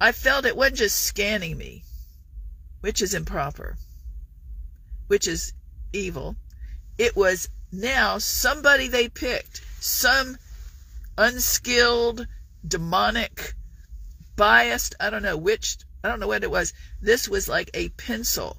[0.02, 1.86] I felt it wasn't just scanning me,
[2.82, 3.78] which is improper,
[5.08, 5.54] which is
[5.94, 6.36] evil.
[6.98, 10.38] It was now somebody they picked some
[11.20, 12.26] unskilled,
[12.66, 13.54] demonic,
[14.38, 16.74] biased, I don't know which, I don't know what it was.
[17.02, 18.58] This was like a pencil.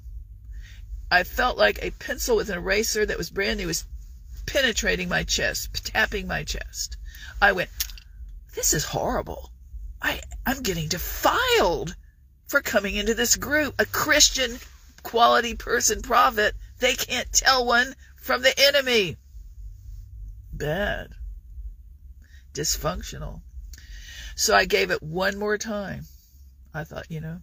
[1.10, 3.86] I felt like a pencil with an eraser that was brand new was
[4.44, 6.98] penetrating my chest, tapping my chest.
[7.40, 7.70] I went,
[8.54, 9.50] this is horrible.
[10.02, 11.96] I, I'm getting defiled
[12.46, 13.74] for coming into this group.
[13.78, 14.58] A Christian
[15.02, 16.54] quality person prophet.
[16.78, 19.16] They can't tell one from the enemy.
[20.52, 21.14] Bad.
[22.60, 23.40] Dysfunctional.
[24.34, 26.04] So I gave it one more time.
[26.74, 27.40] I thought, you know,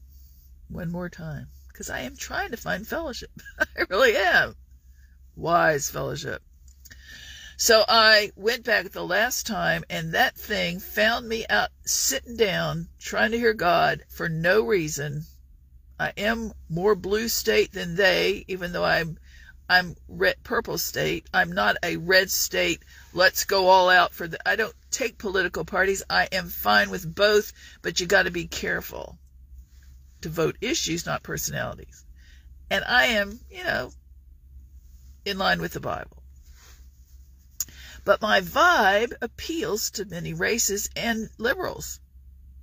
[0.70, 1.48] one more time.
[1.70, 3.32] Because I am trying to find fellowship.
[3.60, 4.56] I really am.
[5.36, 6.44] Wise fellowship.
[7.58, 12.88] So I went back the last time, and that thing found me out sitting down,
[13.00, 15.26] trying to hear God for no reason.
[16.00, 19.18] I am more blue state than they, even though I'm
[19.68, 21.28] I'm red purple state.
[21.34, 22.84] I'm not a red state.
[23.14, 26.04] Let's go all out for the I don't take political parties.
[26.10, 29.18] I am fine with both, but you got to be careful
[30.22, 32.06] to vote issues, not personalities.
[32.70, 33.92] And I am, you know,
[35.26, 36.24] in line with the Bible.
[38.04, 42.00] But my vibe appeals to many races and liberals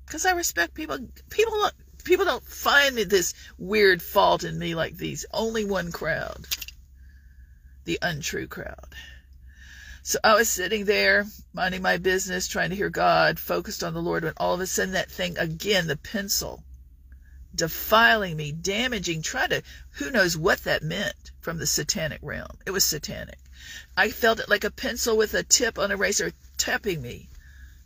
[0.07, 0.99] because I respect people.
[1.29, 1.71] People
[2.05, 5.27] people don't find this weird fault in me like these.
[5.33, 6.47] Only one crowd,
[7.85, 8.95] the untrue crowd.
[10.07, 14.03] So I was sitting there, minding my business, trying to hear God, focused on the
[14.03, 16.63] Lord, when all of a sudden that thing again, the pencil,
[17.55, 19.63] defiling me, damaging, trying to,
[19.93, 22.59] who knows what that meant from the satanic realm.
[22.67, 23.39] It was satanic.
[23.97, 27.31] I felt it like a pencil with a tip on a razor tapping me.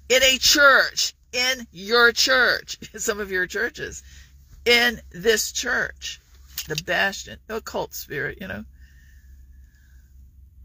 [0.08, 4.02] In a church, in your church, some of your churches,
[4.64, 6.20] in this church,
[6.66, 8.64] the bastion, occult spirit, you know.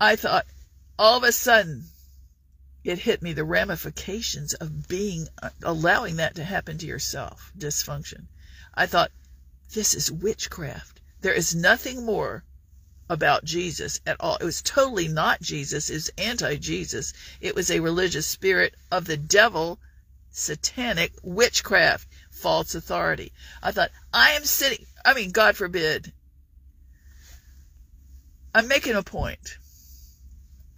[0.02, 0.48] I thought,
[0.98, 1.86] all of a sudden,
[2.84, 8.26] it hit me the ramifications of being, uh, allowing that to happen to yourself, dysfunction.
[8.74, 9.12] I thought,
[9.74, 11.00] this is witchcraft.
[11.22, 12.44] There is nothing more
[13.10, 14.36] about Jesus at all.
[14.38, 15.90] It was totally not Jesus.
[15.90, 17.14] It was anti Jesus.
[17.42, 19.80] It was a religious spirit of the devil,
[20.32, 23.32] satanic witchcraft, false authority.
[23.62, 26.12] I thought, I am sitting, I mean, God forbid.
[28.54, 29.58] I'm making a point.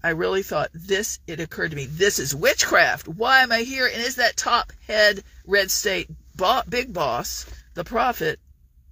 [0.06, 3.08] I really thought this, it occurred to me, this is witchcraft.
[3.08, 3.88] Why am I here?
[3.88, 8.40] And is that top head red state bo- big boss, the prophet,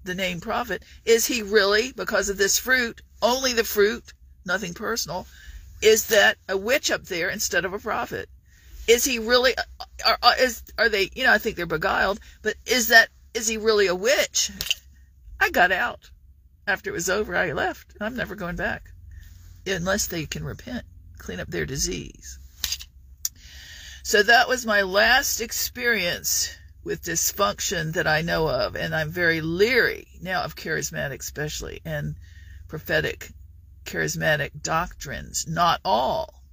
[0.04, 4.12] the name prophet, is he really, because of this fruit, only the fruit,
[4.43, 5.28] nothing personal,
[5.84, 8.28] is that a witch up there instead of a prophet?
[8.88, 12.19] Is he really, uh, are, are, is, are they, you know, I think they're beguiled,
[12.41, 14.49] but is that, is he really a witch?
[15.39, 16.10] I got out.
[16.65, 17.93] After it was over, I left.
[18.02, 18.89] I'm never going back.
[19.67, 20.86] Unless they can repent,
[21.23, 22.38] clean up their disease.
[24.03, 29.39] So that was my last experience with dysfunction that I know of, and I'm very
[29.39, 32.15] leery now of charismatic, especially, and
[32.67, 33.31] prophetic,
[33.86, 35.47] charismatic doctrines.
[35.47, 36.43] Not all.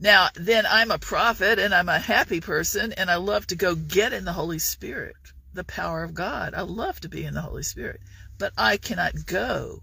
[0.00, 3.74] Now, then I'm a prophet and I'm a happy person, and I love to go
[3.74, 5.16] get in the Holy Spirit,
[5.52, 6.54] the power of God.
[6.54, 8.00] I love to be in the Holy Spirit,
[8.38, 9.82] but I cannot go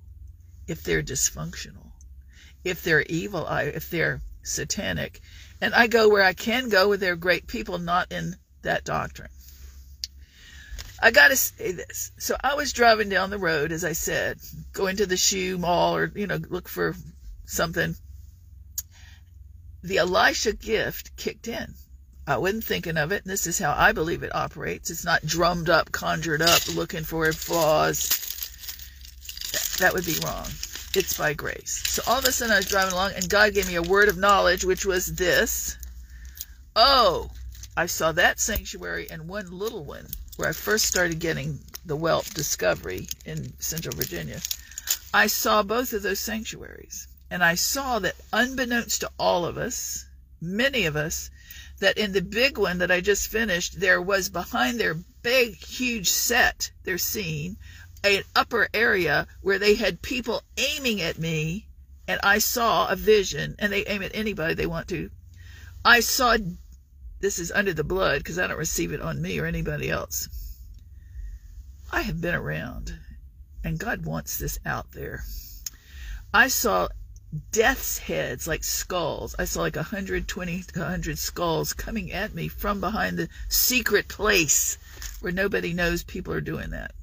[0.68, 1.85] if they're dysfunctional,
[2.66, 5.22] if they're evil, if they're satanic.
[5.62, 9.30] And I go where I can go where they're great people, not in that doctrine.
[11.02, 12.12] I got to say this.
[12.18, 14.40] So I was driving down the road, as I said,
[14.74, 16.96] going to the shoe mall or, you know, look for
[17.46, 17.96] something.
[19.84, 21.74] The Elisha gift kicked in.
[22.28, 24.90] I wasn't thinking of it, and this is how I believe it operates.
[24.90, 28.10] It's not drummed up, conjured up, looking for flaws.
[29.80, 30.48] That would be wrong.
[30.96, 31.84] It's by grace.
[31.88, 34.10] So all of a sudden I was driving along, and God gave me a word
[34.10, 35.78] of knowledge, which was this.
[36.76, 37.32] Oh,
[37.76, 42.26] I saw that sanctuary and one little one where I first started getting the whelp
[42.34, 44.42] discovery in Central Virginia,
[45.14, 47.08] I saw both of those sanctuaries.
[47.30, 50.06] And I saw that unbeknownst to all of us,
[50.42, 51.30] many of us,
[51.80, 56.10] that in the big one that I just finished, there was behind their big, huge
[56.10, 57.58] set, their scene,
[58.10, 61.68] an upper area where they had people aiming at me,
[62.08, 65.10] and I saw a vision, and they aim at anybody they want to.
[65.84, 66.38] I saw
[67.20, 70.30] this is under the blood because I don't receive it on me or anybody else.
[71.92, 73.00] I have been around,
[73.64, 75.24] and God wants this out there.
[76.34, 76.90] I saw
[77.52, 79.36] death's heads like skulls.
[79.40, 84.78] I saw like 120 to 100 skulls coming at me from behind the secret place
[85.22, 86.94] where nobody knows people are doing that.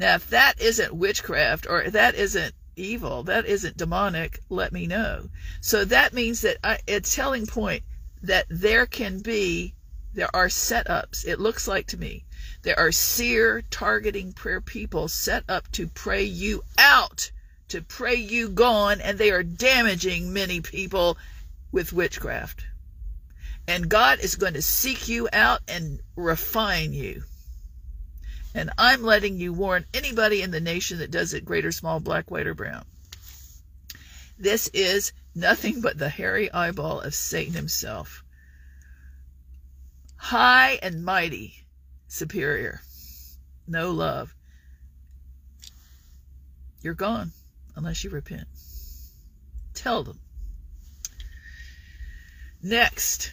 [0.00, 3.22] Now, if that isn't witchcraft or that isn't evil.
[3.24, 4.40] That isn't demonic.
[4.48, 5.28] Let me know.
[5.60, 7.82] So that means that I, a telling point
[8.22, 9.74] that there can be,
[10.14, 11.26] there are setups.
[11.26, 12.24] It looks like to me,
[12.62, 17.30] there are seer targeting prayer people set up to pray you out,
[17.68, 21.18] to pray you gone, and they are damaging many people
[21.72, 22.64] with witchcraft.
[23.68, 27.24] And God is going to seek you out and refine you.
[28.54, 32.00] And I'm letting you warn anybody in the nation that does it, great or small,
[32.00, 32.84] black, white, or brown.
[34.38, 38.24] This is nothing but the hairy eyeball of Satan himself.
[40.16, 41.54] High and mighty,
[42.08, 42.80] superior.
[43.68, 44.34] No love.
[46.82, 47.32] You're gone
[47.76, 48.48] unless you repent.
[49.74, 50.18] Tell them.
[52.62, 53.32] Next,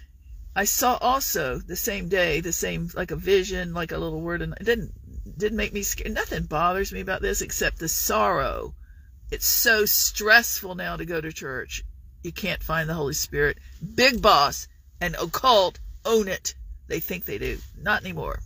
[0.56, 4.42] I saw also the same day, the same like a vision, like a little word,
[4.42, 4.94] and it didn't
[5.38, 6.13] didn't make me scared.
[6.13, 8.76] Nothing bothers me about this except the sorrow.
[9.32, 11.84] It's so stressful now to go to church.
[12.24, 13.58] You can't find the Holy Spirit.
[13.96, 14.68] Big boss
[15.02, 16.56] and occult own it.
[16.88, 17.58] They think they do.
[17.78, 18.40] Not anymore.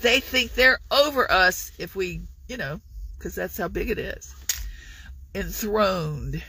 [0.00, 2.80] They think they're over us if we, you know,
[3.18, 4.34] because that's how big it is.
[5.34, 6.42] Enthroned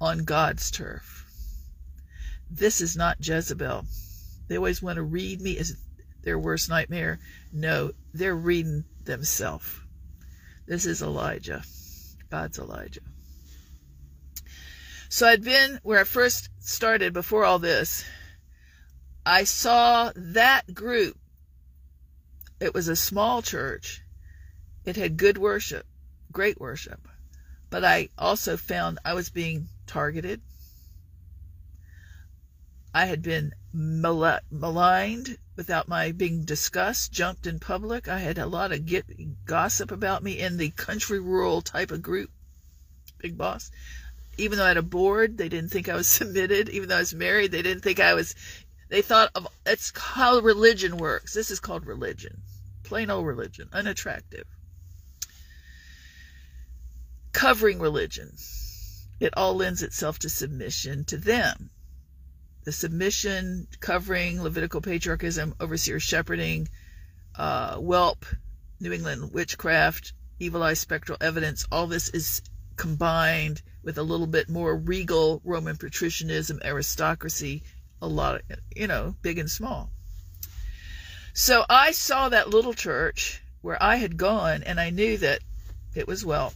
[0.00, 1.26] on God's turf.
[2.50, 3.84] This is not Jezebel.
[4.48, 5.76] They always want to read me as
[6.22, 7.18] their worst nightmare.
[7.52, 9.80] No, they're reading themselves.
[10.66, 11.62] This is Elijah.
[12.30, 13.00] God's Elijah.
[15.08, 18.04] So I'd been where I first started before all this.
[19.26, 21.18] I saw that group.
[22.60, 24.02] It was a small church.
[24.84, 25.86] It had good worship,
[26.30, 27.08] great worship.
[27.70, 30.40] But I also found I was being targeted.
[32.94, 38.08] I had been maligned without my being discussed, jumped in public.
[38.08, 42.02] I had a lot of get, gossip about me in the country rural type of
[42.02, 42.30] group.
[43.18, 43.70] Big boss.
[44.38, 46.68] Even though I had a board, they didn't think I was submitted.
[46.70, 48.34] Even though I was married, they didn't think I was.
[48.88, 51.34] They thought of that's how religion works.
[51.34, 52.42] This is called religion,
[52.82, 54.46] plain old religion, unattractive.
[57.32, 58.36] Covering religion,
[59.20, 61.70] it all lends itself to submission to them
[62.64, 66.68] the submission, covering, Levitical patriarchism, overseer shepherding,
[67.36, 68.26] uh, whelp,
[68.80, 72.42] New England witchcraft, evil eye spectral evidence, all this is
[72.76, 77.62] combined with a little bit more regal Roman patricianism, aristocracy,
[78.02, 79.90] a lot of, you know, big and small.
[81.32, 85.40] So I saw that little church where I had gone and I knew that
[85.94, 86.52] it was well.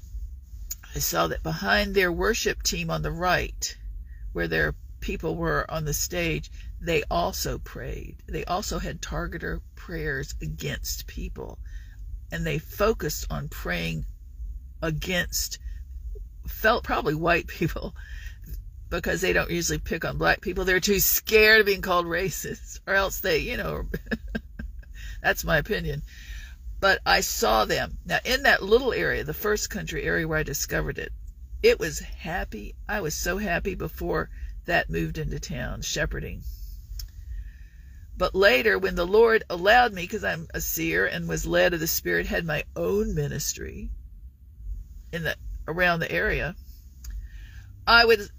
[0.95, 3.77] I saw that behind their worship team on the right,
[4.33, 8.17] where their people were on the stage, they also prayed.
[8.27, 11.59] They also had targeter prayers against people.
[12.33, 14.07] And they focused on praying
[14.81, 15.59] against,
[16.49, 17.95] felt probably white people,
[18.89, 20.65] because they don't usually pick on black people.
[20.65, 23.85] They're too scared of being called racist, or else they, you know,
[25.23, 26.01] that's my opinion.
[26.81, 27.99] But I saw them.
[28.07, 31.13] Now, in that little area, the first country area where I discovered it,
[31.63, 32.75] it was happy.
[32.89, 34.31] I was so happy before
[34.67, 36.43] that moved into town, shepherding.
[38.17, 41.81] But later, when the Lord allowed me, because I'm a seer and was led of
[41.81, 43.91] the Spirit, had my own ministry
[45.13, 46.55] in the around the area,
[47.87, 48.31] I would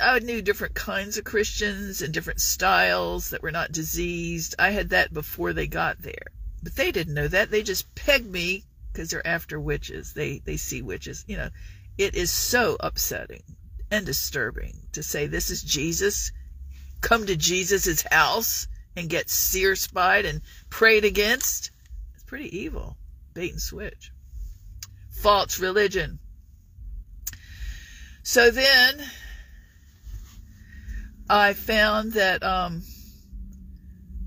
[0.00, 4.54] I knew different kinds of Christians and different styles that were not diseased.
[4.58, 7.50] I had that before they got there, but they didn't know that.
[7.50, 10.12] They just pegged me because they're after witches.
[10.12, 11.24] They they see witches.
[11.28, 11.50] You know,
[11.96, 13.44] it is so upsetting
[13.90, 16.32] and disturbing to say this is Jesus,
[17.00, 21.70] come to Jesus' house and get seer spied and prayed against.
[22.14, 22.96] It's pretty evil.
[23.34, 24.12] Bait and switch.
[25.10, 26.18] False religion.
[28.22, 29.02] So then
[31.28, 32.82] I found that um,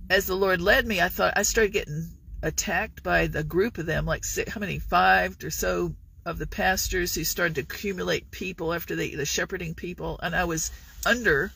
[0.09, 2.09] as the Lord led me, I thought I started getting
[2.41, 6.47] attacked by the group of them, like six, how many, five or so of the
[6.47, 10.71] pastors who started to accumulate people after they, the shepherding people, and I was
[11.05, 11.51] under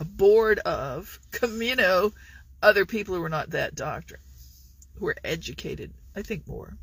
[0.00, 1.18] a board of,
[1.76, 2.12] know,
[2.62, 4.20] other people who were not that doctrine,
[4.98, 6.76] who were educated, I think more.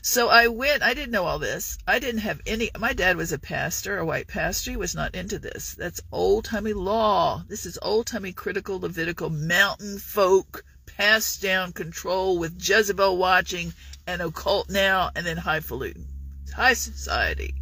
[0.00, 1.76] So I went, I didn't know all this.
[1.86, 4.70] I didn't have any, my dad was a pastor, a white pastor.
[4.70, 5.74] He was not into this.
[5.74, 7.44] That's old timey law.
[7.48, 10.64] This is old timey critical Levitical mountain folk
[10.96, 13.72] passed down control with Jezebel watching
[14.06, 16.06] and occult now and then highfalutin.
[16.54, 17.54] High society.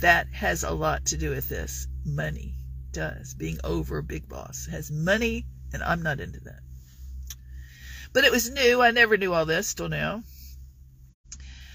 [0.00, 1.86] That has a lot to do with this.
[2.04, 2.54] Money
[2.92, 3.34] does.
[3.34, 6.60] Being over big boss has money, and I'm not into that.
[8.12, 8.82] But it was new.
[8.82, 10.22] I never knew all this till now.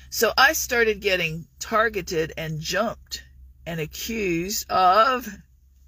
[0.10, 3.24] So I started getting targeted and jumped
[3.66, 5.28] and accused of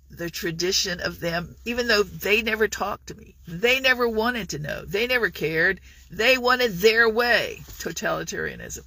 [0.09, 3.35] the tradition of them, even though they never talked to me.
[3.47, 4.83] They never wanted to know.
[4.85, 5.79] They never cared.
[6.09, 7.61] They wanted their way.
[7.79, 8.85] Totalitarianism.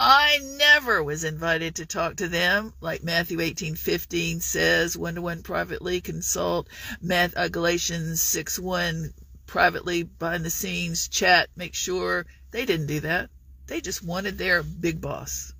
[0.00, 5.42] I never was invited to talk to them, like Matthew 18:15 says, one to one
[5.42, 6.68] privately consult.
[7.00, 9.12] Math, uh, Galatians 6:1
[9.46, 11.50] privately behind the scenes chat.
[11.56, 13.30] Make sure they didn't do that.
[13.66, 15.52] They just wanted their big boss.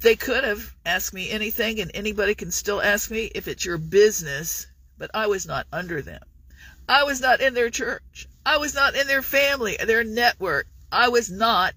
[0.00, 3.78] They could have asked me anything, and anybody can still ask me if it's your
[3.78, 4.66] business,
[4.98, 6.22] but I was not under them.
[6.88, 8.28] I was not in their church.
[8.44, 10.66] I was not in their family, their network.
[10.92, 11.74] I was not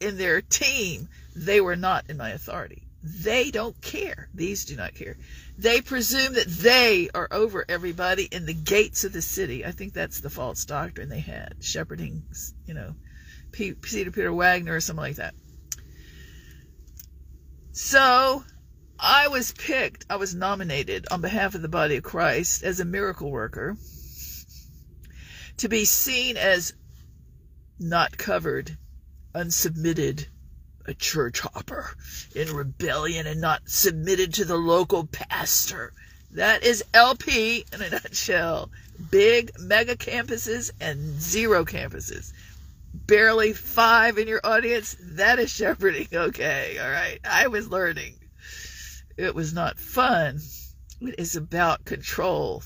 [0.00, 1.08] in their team.
[1.34, 2.84] They were not in my authority.
[3.02, 4.28] They don't care.
[4.34, 5.16] These do not care.
[5.56, 9.64] They presume that they are over everybody in the gates of the city.
[9.64, 12.22] I think that's the false doctrine they had, shepherding,
[12.66, 12.94] you know,
[13.52, 15.34] Peter Peter Wagner or something like that.
[17.80, 18.44] So
[18.98, 22.84] I was picked, I was nominated on behalf of the body of Christ as a
[22.84, 23.76] miracle worker
[25.58, 26.72] to be seen as
[27.78, 28.76] not covered,
[29.32, 30.26] unsubmitted,
[30.86, 31.94] a church hopper
[32.34, 35.92] in rebellion and not submitted to the local pastor.
[36.32, 38.72] That is LP in a nutshell.
[39.08, 42.32] Big mega campuses and zero campuses
[43.08, 46.06] barely five in your audience, that is shepherding.
[46.12, 47.18] Okay, all right.
[47.24, 48.14] I was learning.
[49.16, 50.38] It was not fun.
[51.00, 52.62] It is about control.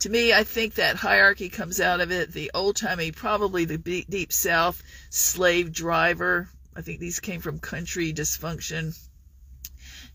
[0.00, 2.32] To me, I think that hierarchy comes out of it.
[2.32, 6.50] The old timey, probably the deep south slave driver.
[6.74, 8.98] I think these came from country dysfunction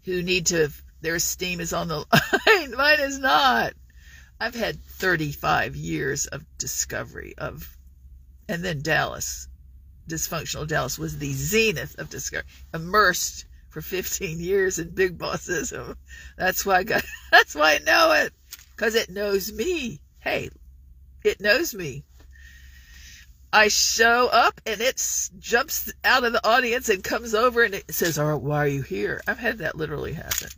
[0.04, 0.70] who need to,
[1.02, 2.72] their esteem is on the line.
[2.78, 3.74] Mine is not.
[4.40, 7.68] I've had 35 years of discovery, of
[8.52, 9.48] and then Dallas,
[10.10, 12.46] dysfunctional Dallas, was the zenith of discovery.
[12.74, 15.96] Immersed for 15 years in big bossism.
[16.38, 18.34] That's why I got, that's why I know it.
[18.76, 20.02] Cause it knows me.
[20.20, 20.50] Hey,
[21.24, 22.04] it knows me.
[23.54, 25.02] I show up and it
[25.40, 29.22] jumps out of the audience and comes over and it says, why are you here?
[29.28, 30.50] I've had that literally happen.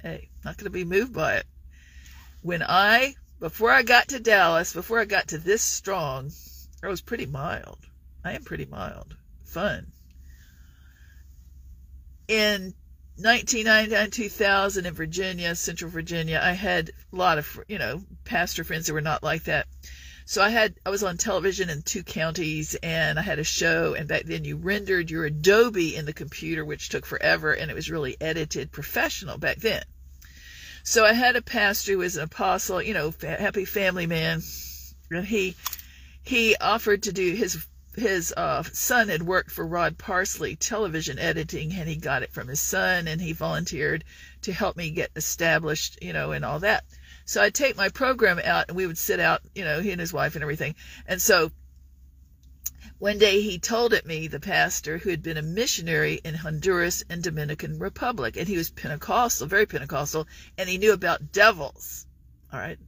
[0.00, 1.46] Hey, not going to be moved by it.
[2.42, 6.30] When I, before I got to Dallas, before I got to this strong,
[6.86, 7.80] I was pretty mild.
[8.24, 9.16] I am pretty mild.
[9.44, 9.90] Fun.
[12.28, 12.74] In
[13.16, 18.86] 1999, 2000 in Virginia, Central Virginia, I had a lot of, you know, pastor friends
[18.86, 19.66] that were not like that.
[20.26, 23.94] So I had, I was on television in two counties and I had a show
[23.94, 27.74] and back then you rendered your Adobe in the computer, which took forever and it
[27.74, 29.82] was really edited professional back then.
[30.84, 34.40] So I had a pastor who was an apostle, you know, happy family man.
[35.10, 35.56] And he
[36.26, 41.72] he offered to do his his uh, son had worked for Rod Parsley television editing,
[41.72, 44.04] and he got it from his son, and he volunteered
[44.42, 46.84] to help me get established, you know, and all that.
[47.24, 50.00] So I'd take my program out, and we would sit out, you know, he and
[50.00, 50.74] his wife and everything.
[51.06, 51.50] And so
[52.98, 57.02] one day he told it me, the pastor who had been a missionary in Honduras
[57.08, 60.26] and Dominican Republic, and he was Pentecostal, very Pentecostal,
[60.58, 62.06] and he knew about devils.
[62.52, 62.78] All right.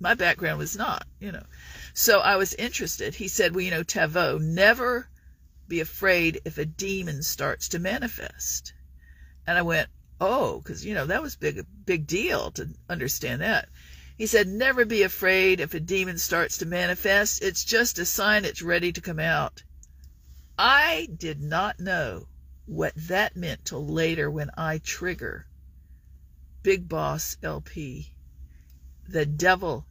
[0.00, 1.44] My background was not, you know.
[1.98, 3.14] So I was interested.
[3.14, 5.08] He said, well, you know, Taveau, never
[5.66, 8.74] be afraid if a demon starts to manifest.
[9.46, 9.88] And I went,
[10.20, 13.70] oh, because, you know, that was big, big deal to understand that.
[14.18, 17.42] He said, never be afraid if a demon starts to manifest.
[17.42, 19.62] It's just a sign it's ready to come out.
[20.58, 22.28] I did not know
[22.66, 25.46] what that meant till later when I trigger
[26.62, 28.12] Big Boss LP.
[29.08, 29.86] The devil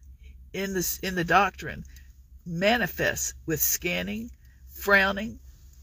[0.54, 1.84] in the, in the doctrine
[2.46, 4.32] manifests with scanning,
[4.70, 5.40] frowning,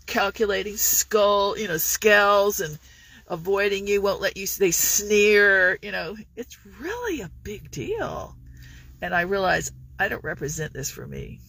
[0.06, 2.78] calculating, skull, you know, scowls and
[3.26, 8.36] avoiding you, won't let you, they sneer, you know, it's really a big deal.
[9.00, 11.40] And I realize I don't represent this for me.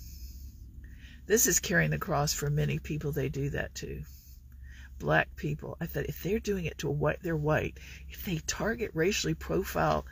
[1.26, 3.12] This is carrying the cross for many people.
[3.12, 4.04] They do that too.
[5.00, 5.78] Black people.
[5.80, 7.78] I thought if they're doing it to a white, they're white.
[8.10, 10.06] If they target racially profile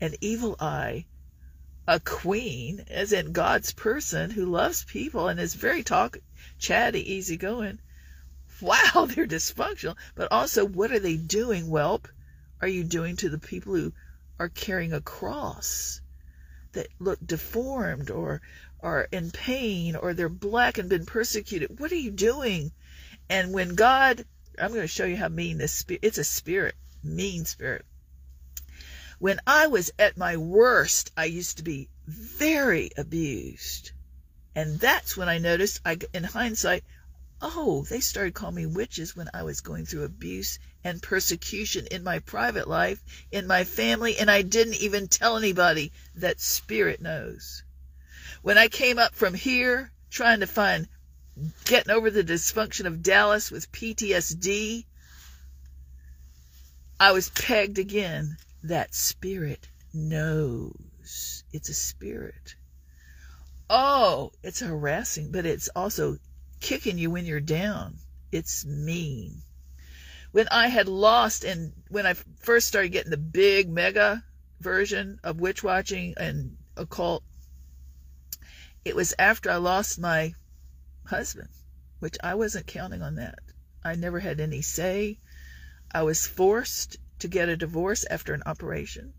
[0.00, 1.06] an evil eye
[1.86, 6.18] a queen, as in God's person who loves people and is very talk,
[6.58, 7.80] chatty, easygoing.
[8.60, 9.96] Wow, they're dysfunctional.
[10.14, 12.06] But also, what are they doing, whelp?
[12.60, 13.92] Are you doing to the people who
[14.38, 16.00] are carrying a cross
[16.72, 18.40] that look deformed or
[18.80, 21.80] are in pain or they're black and been persecuted?
[21.80, 22.70] What are you doing?
[23.28, 24.24] And when God,
[24.58, 27.84] I'm going to show you how mean this spirit, it's a spirit, mean spirit.
[29.22, 33.92] When I was at my worst, I used to be very abused.
[34.52, 36.82] And that's when I noticed, I, in hindsight,
[37.40, 42.02] Oh, they started calling me witches when I was going through abuse and persecution in
[42.02, 43.00] my private life,
[43.30, 47.62] in my family, and I didn't even tell anybody that spirit knows.
[48.42, 50.88] When I came up from here trying to find
[51.64, 54.84] getting over the dysfunction of Dallas with PTSD,
[56.98, 58.36] I was pegged again.
[58.62, 61.42] That spirit knows.
[61.52, 62.54] It's a spirit.
[63.68, 66.18] Oh, it's harassing, but it's also
[66.60, 67.98] kicking you when you're down.
[68.30, 69.42] It's mean.
[70.30, 74.24] When I had lost and when I first started getting the big mega
[74.60, 77.24] version of witch watching and occult,
[78.84, 80.34] it was after I lost my
[81.06, 81.48] husband,
[81.98, 83.40] which I wasn't counting on that.
[83.84, 85.18] I never had any say.
[85.90, 89.14] I was forced to get a divorce after an operation.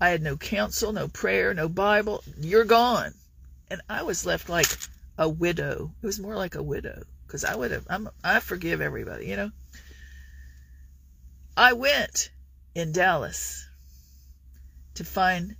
[0.00, 2.22] I had no counsel, no prayer, no Bible.
[2.38, 3.14] You're gone.
[3.68, 4.68] And I was left like
[5.18, 5.92] a widow.
[6.00, 9.36] It was more like a widow because I would have, I'm, I forgive everybody, you
[9.36, 9.50] know.
[11.56, 12.30] I went
[12.74, 13.68] in Dallas
[14.94, 15.56] to find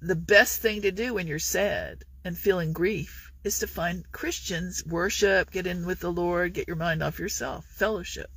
[0.00, 4.84] the best thing to do when you're sad and feeling grief is to find Christians,
[4.84, 8.30] worship, get in with the Lord, get your mind off yourself, fellowship.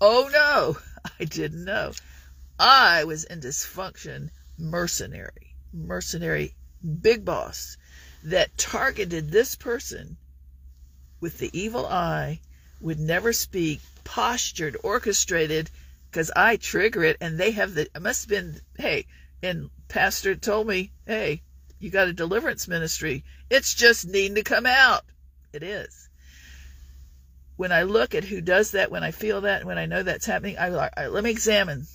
[0.00, 0.78] Oh no,
[1.20, 1.92] I didn't know.
[2.58, 6.54] I was in dysfunction, mercenary, mercenary,
[7.00, 7.76] big boss
[8.22, 10.16] that targeted this person
[11.20, 12.40] with the evil eye,
[12.80, 15.70] would never speak, postured, orchestrated,
[16.10, 19.06] because I trigger it and they have the, it must have been, hey,
[19.42, 21.42] and pastor told me, hey,
[21.78, 23.24] you got a deliverance ministry.
[23.50, 25.02] It's just needing to come out.
[25.52, 26.03] It is.
[27.56, 30.26] When I look at who does that, when I feel that, when I know that's
[30.26, 31.86] happening, I, I let me examine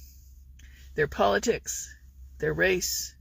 [0.95, 1.93] their politics,
[2.39, 3.13] their race,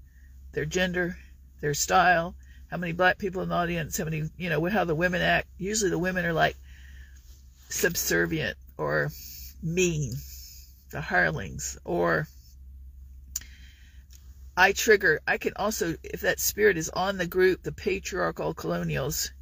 [0.53, 1.19] their gender,
[1.61, 2.37] their style,
[2.71, 5.49] how many black people in the audience, how many, you know, how the women act.
[5.59, 6.57] Usually the women are like
[7.69, 9.11] subservient or
[9.61, 10.15] mean,
[10.91, 12.29] the hirelings, or
[14.57, 19.33] I trigger, I can also, if that spirit is on the group, the patriarchal colonials,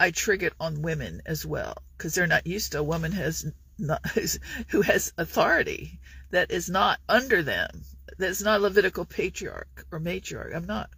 [0.00, 3.44] I trigger it on women as well because they're not used to a woman has
[3.76, 4.06] not,
[4.68, 5.98] who has authority
[6.30, 7.82] that is not under them.
[8.18, 10.54] That's not Levitical patriarch or matriarch.
[10.54, 10.90] I'm not.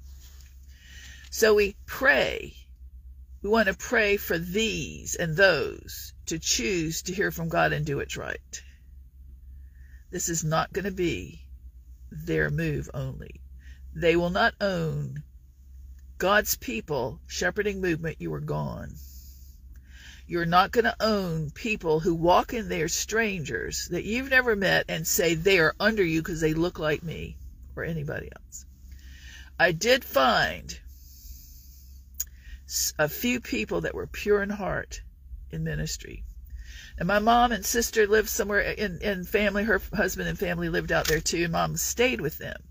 [1.30, 2.54] So we pray.
[3.42, 7.86] We want to pray for these and those to choose to hear from God and
[7.86, 8.62] do it right.
[10.10, 11.40] This is not going to be
[12.10, 13.40] their move only.
[13.94, 15.22] They will not own
[16.18, 18.94] God's people, shepherding movement, you are gone.
[20.30, 24.84] You're not going to own people who walk in there, strangers that you've never met,
[24.88, 27.36] and say they are under you because they look like me
[27.74, 28.64] or anybody else.
[29.58, 30.78] I did find
[32.96, 35.02] a few people that were pure in heart
[35.50, 36.22] in ministry.
[36.96, 39.64] And my mom and sister lived somewhere uh, in, in family.
[39.64, 42.62] Her husband and family lived out there too, and mom stayed with them.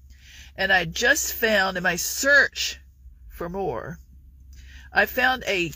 [0.56, 2.80] And I just found in my search
[3.28, 4.00] for more,
[4.94, 5.74] I found a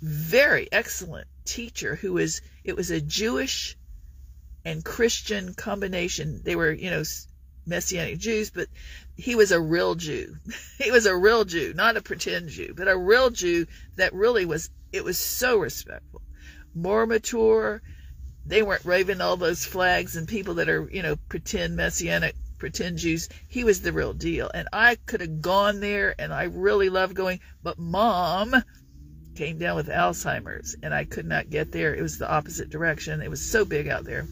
[0.00, 3.76] very excellent teacher who was, it was a Jewish
[4.64, 6.40] and Christian combination.
[6.44, 7.02] They were, you know,
[7.66, 8.68] Messianic Jews, but
[9.16, 10.36] he was a real Jew.
[10.78, 14.46] he was a real Jew, not a pretend Jew, but a real Jew that really
[14.46, 16.22] was, it was so respectful.
[16.74, 17.82] More mature.
[18.46, 22.98] They weren't waving all those flags and people that are, you know, pretend Messianic, pretend
[22.98, 23.28] Jews.
[23.46, 24.50] He was the real deal.
[24.54, 28.54] And I could have gone there and I really loved going, but mom
[29.38, 31.94] came down with Alzheimer's and I could not get there.
[31.94, 33.22] It was the opposite direction.
[33.22, 34.26] It was so big out there.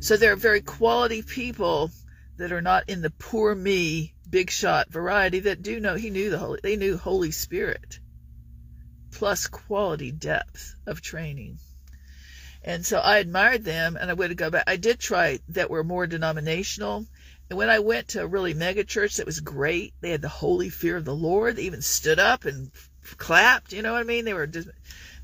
[0.00, 1.92] So there are very quality people
[2.38, 6.30] that are not in the poor me, big shot variety that do know he knew
[6.30, 8.00] the Holy, they knew Holy Spirit
[9.12, 11.58] plus quality depth of training.
[12.64, 14.64] And so I admired them and I would go back.
[14.66, 17.06] I did try that were more denominational.
[17.48, 20.28] And when I went to a really mega church that was great, they had the
[20.28, 21.56] holy fear of the Lord.
[21.56, 22.72] They even stood up and
[23.16, 23.72] clapped.
[23.72, 24.24] You know what I mean?
[24.24, 24.68] They were just,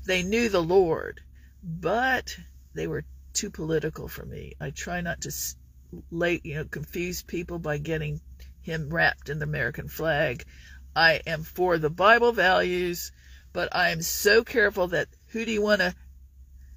[0.05, 1.21] they knew the Lord,
[1.63, 2.37] but
[2.73, 3.03] they were
[3.33, 4.53] too political for me.
[4.59, 5.31] I try not to
[6.11, 8.21] late, you know, confuse people by getting
[8.61, 10.43] him wrapped in the American flag.
[10.95, 13.11] I am for the Bible values,
[13.53, 15.93] but I am so careful that who do you want to,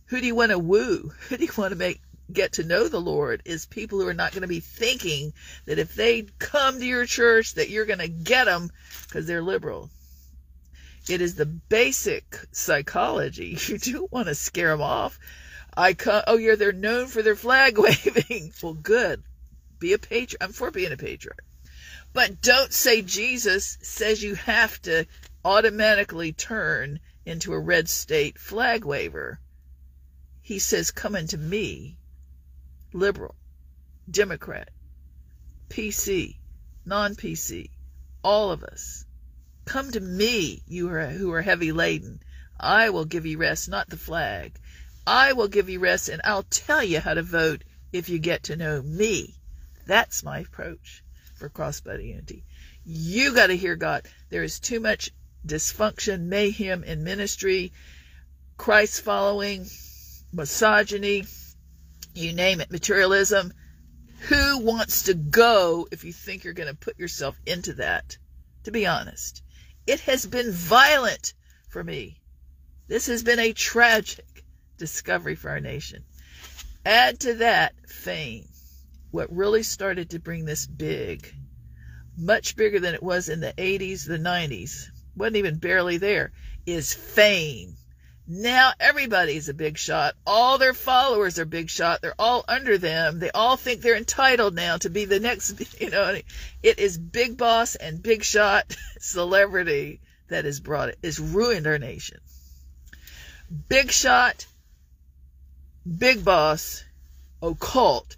[0.07, 1.13] who do you want to woo?
[1.29, 2.01] Who do you want to make
[2.33, 5.33] get to know the Lord is people who are not going to be thinking
[5.67, 8.71] that if they come to your church that you're going to get them
[9.07, 9.91] because they're liberal.
[11.11, 13.59] It is the basic psychology.
[13.69, 15.19] You do want to scare them off,
[15.77, 18.53] I come, oh yeah, they're known for their flag waving.
[18.63, 19.23] well, good.
[19.79, 20.43] Be a patriot.
[20.43, 21.41] I'm for being a patriot.
[22.13, 25.07] But don't say Jesus says you have to
[25.45, 29.41] automatically turn into a red state flag waver.
[30.43, 31.97] He says, Come unto me,
[32.93, 33.37] liberal,
[34.11, 34.71] Democrat,
[35.69, 36.37] PC,
[36.85, 37.71] non PC,
[38.23, 39.07] all of us.
[39.71, 42.21] Come to me, you who are heavy laden.
[42.59, 44.59] I will give you rest, not the flag.
[45.07, 47.63] I will give you rest, and I'll tell you how to vote
[47.93, 49.37] if you get to know me.
[49.87, 51.05] That's my approach
[51.37, 52.45] for crossbody unity.
[52.85, 54.09] You got to hear God.
[54.29, 55.13] There is too much
[55.47, 57.73] dysfunction, mayhem in ministry,
[58.57, 59.69] Christ following,
[60.33, 61.27] misogyny,
[62.13, 63.53] you name it, materialism.
[64.23, 68.19] Who wants to go if you think you're going to put yourself into that?
[68.65, 69.45] To be honest,
[69.87, 71.35] it has been violent
[71.69, 72.21] for me.
[72.89, 74.45] This has been a tragic
[74.77, 76.05] discovery for our nation.
[76.85, 78.49] Add to that fame.
[79.11, 81.35] What really started to bring this big,
[82.17, 86.33] much bigger than it was in the 80s, the 90s, wasn't even barely there,
[86.67, 87.77] is fame.
[88.33, 90.15] Now everybody's a big shot.
[90.25, 92.01] All their followers are big shot.
[92.01, 93.19] They're all under them.
[93.19, 96.17] They all think they're entitled now to be the next, you know.
[96.63, 101.79] It is big boss and big shot celebrity that has brought it, has ruined our
[101.79, 102.21] nation.
[103.69, 104.47] Big shot,
[105.85, 106.85] big boss,
[107.43, 108.17] occult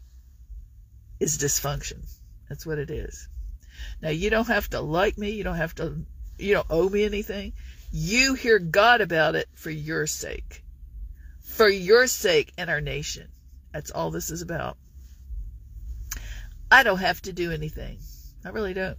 [1.21, 2.05] is dysfunction.
[2.51, 3.29] That's what it is.
[4.03, 5.31] Now you don't have to like me.
[5.31, 6.05] You don't have to,
[6.37, 7.55] you don't owe me anything.
[7.95, 10.65] You hear God about it for your sake.
[11.43, 13.29] For your sake and our nation.
[13.71, 14.79] That's all this is about.
[16.71, 17.99] I don't have to do anything.
[18.47, 18.97] I really don't.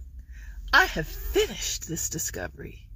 [0.72, 2.86] I have finished this discovery.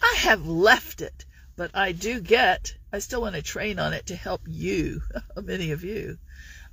[0.00, 1.24] I have left it,
[1.56, 5.02] but I do get, I still want to train on it to help you,
[5.42, 6.18] many of you.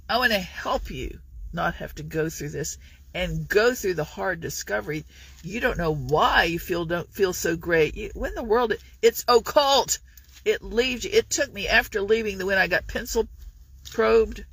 [0.07, 1.19] I want to help you
[1.51, 2.77] not have to go through this
[3.13, 5.05] and go through the hard discovery,
[5.43, 7.95] you don't know why you feel don't feel so great.
[7.95, 9.99] You, when the world it's occult,
[10.45, 11.05] it leaves.
[11.05, 13.27] It took me after leaving the when I got pencil
[13.91, 14.45] probed,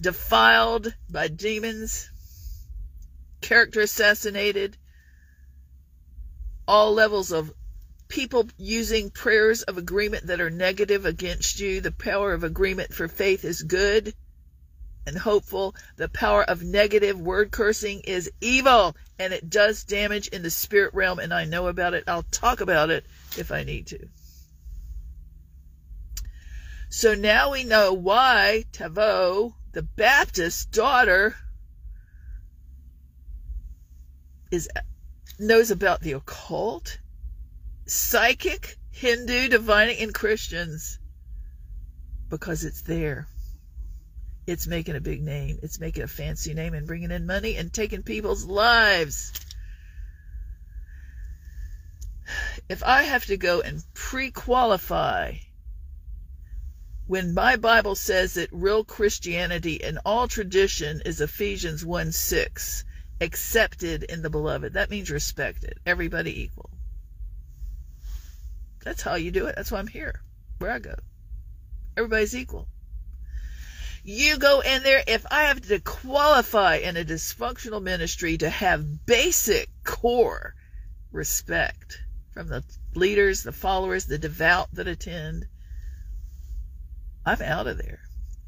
[0.00, 2.10] defiled by demons,
[3.40, 4.76] character assassinated,
[6.66, 7.52] all levels of
[8.08, 11.80] people using prayers of agreement that are negative against you.
[11.80, 14.14] The power of agreement for faith is good
[15.08, 15.74] and hopeful.
[15.96, 20.94] The power of negative word cursing is evil and it does damage in the spirit
[20.94, 22.04] realm, and I know about it.
[22.06, 23.04] I'll talk about it
[23.36, 24.08] if I need to.
[26.90, 31.34] So now we know why Taveau, the Baptist daughter,
[34.50, 34.68] is
[35.38, 36.98] knows about the occult,
[37.86, 40.98] psychic, Hindu, divining, and Christians
[42.28, 43.26] because it's there
[44.48, 45.58] it's making a big name.
[45.62, 49.30] It's making a fancy name and bringing in money and taking people's lives.
[52.66, 55.34] If I have to go and pre qualify
[57.06, 62.84] when my Bible says that real Christianity and all tradition is Ephesians 1 6,
[63.20, 66.70] accepted in the beloved, that means respected, everybody equal.
[68.82, 69.56] That's how you do it.
[69.56, 70.22] That's why I'm here,
[70.58, 70.94] where I go.
[71.98, 72.66] Everybody's equal.
[74.10, 75.04] You go in there.
[75.06, 80.54] If I have to qualify in a dysfunctional ministry to have basic core
[81.12, 82.00] respect
[82.32, 85.44] from the leaders, the followers, the devout that attend,
[87.26, 88.00] I'm out of there.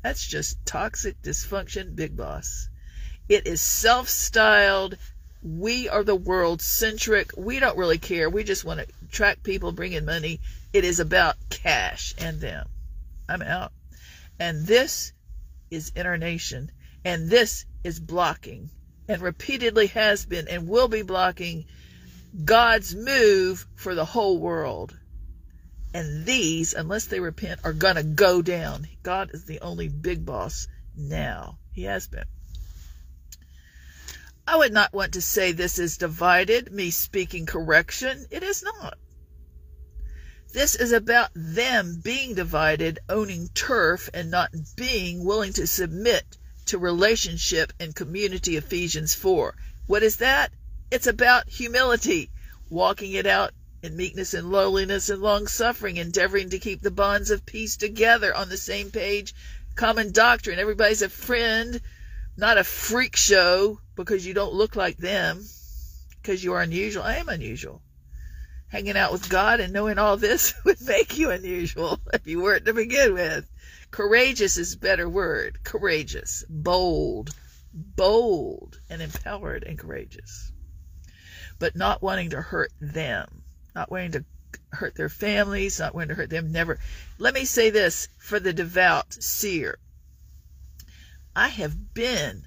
[0.02, 2.70] That's just toxic dysfunction, big boss.
[3.28, 4.96] It is self styled.
[5.42, 7.32] We are the world centric.
[7.36, 8.30] We don't really care.
[8.30, 10.40] We just want to attract people, bring in money.
[10.72, 12.66] It is about cash and them.
[13.28, 13.72] I'm out.
[14.38, 15.12] And this
[15.70, 16.70] is in our nation.
[17.04, 18.70] And this is blocking
[19.08, 21.64] and repeatedly has been and will be blocking
[22.44, 24.96] God's move for the whole world.
[25.92, 28.86] And these, unless they repent, are going to go down.
[29.02, 31.58] God is the only big boss now.
[31.72, 32.24] He has been.
[34.46, 38.26] I would not want to say this is divided, me speaking correction.
[38.30, 38.98] It is not.
[40.52, 46.76] This is about them being divided, owning turf, and not being willing to submit to
[46.76, 48.56] relationship and community.
[48.56, 49.54] Ephesians 4.
[49.86, 50.52] What is that?
[50.90, 52.32] It's about humility,
[52.68, 53.52] walking it out
[53.84, 58.34] in meekness and lowliness and long suffering, endeavoring to keep the bonds of peace together
[58.34, 59.32] on the same page,
[59.76, 60.58] common doctrine.
[60.58, 61.80] Everybody's a friend,
[62.36, 65.44] not a freak show because you don't look like them,
[66.20, 67.04] because you are unusual.
[67.04, 67.82] I am unusual
[68.70, 72.64] hanging out with God and knowing all this would make you unusual if you weren't
[72.64, 73.50] to begin with.
[73.90, 75.58] Courageous is a better word.
[75.64, 77.30] Courageous, bold,
[77.74, 80.52] bold, and empowered and courageous.
[81.58, 83.42] But not wanting to hurt them,
[83.74, 84.24] not wanting to
[84.70, 86.78] hurt their families, not wanting to hurt them, never.
[87.18, 89.78] Let me say this for the devout seer.
[91.34, 92.44] I have been,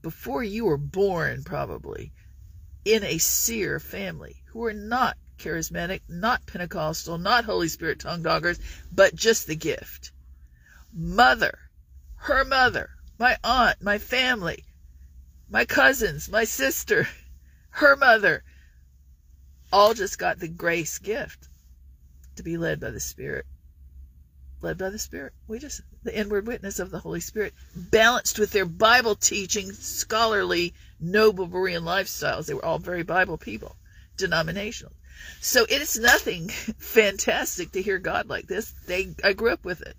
[0.00, 2.12] before you were born probably,
[2.84, 8.60] in a seer family who are not charismatic, not Pentecostal, not Holy Spirit tongue doggers,
[8.92, 10.12] but just the gift.
[10.92, 11.58] Mother,
[12.16, 14.64] her mother, my aunt, my family,
[15.48, 17.08] my cousins, my sister,
[17.70, 18.42] her mother,
[19.72, 21.48] all just got the grace gift
[22.36, 23.46] to be led by the Spirit.
[24.62, 25.32] Led by the Spirit.
[25.46, 30.72] We just, the inward witness of the Holy Spirit, balanced with their Bible teaching, scholarly,
[30.98, 32.46] noble Berean lifestyles.
[32.46, 33.76] They were all very Bible people,
[34.16, 34.92] denominational.
[35.40, 36.48] So it is nothing
[36.78, 38.70] fantastic to hear God like this.
[38.86, 39.96] They, I grew up with it.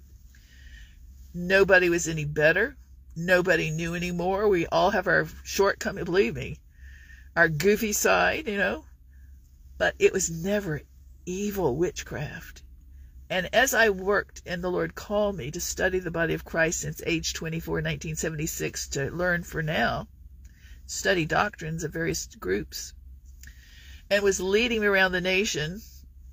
[1.34, 2.76] Nobody was any better.
[3.16, 4.48] Nobody knew anymore.
[4.48, 6.60] We all have our shortcoming, believe me,
[7.36, 8.86] our goofy side, you know.
[9.78, 10.82] But it was never
[11.26, 12.64] evil witchcraft.
[13.30, 16.82] And as I worked and the Lord called me to study the body of Christ
[16.82, 20.08] since age 24, 1976, to learn for now,
[20.86, 22.94] study doctrines of various groups,
[24.10, 25.82] and was leading me around the nation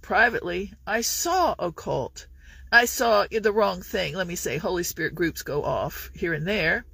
[0.02, 2.26] privately, I saw occult.
[2.70, 4.14] I saw the wrong thing.
[4.14, 6.84] Let me say, Holy Spirit groups go off here and there,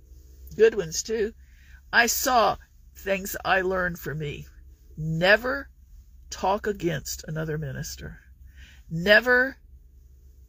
[0.56, 1.32] good ones too.
[1.92, 2.56] I saw
[2.96, 4.46] things I learned for me.
[4.96, 5.68] Never
[6.28, 8.20] talk against another minister.
[8.90, 9.56] Never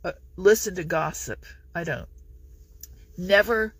[0.04, 1.46] uh, listen to gossip.
[1.74, 2.10] I don't.
[3.18, 3.74] Never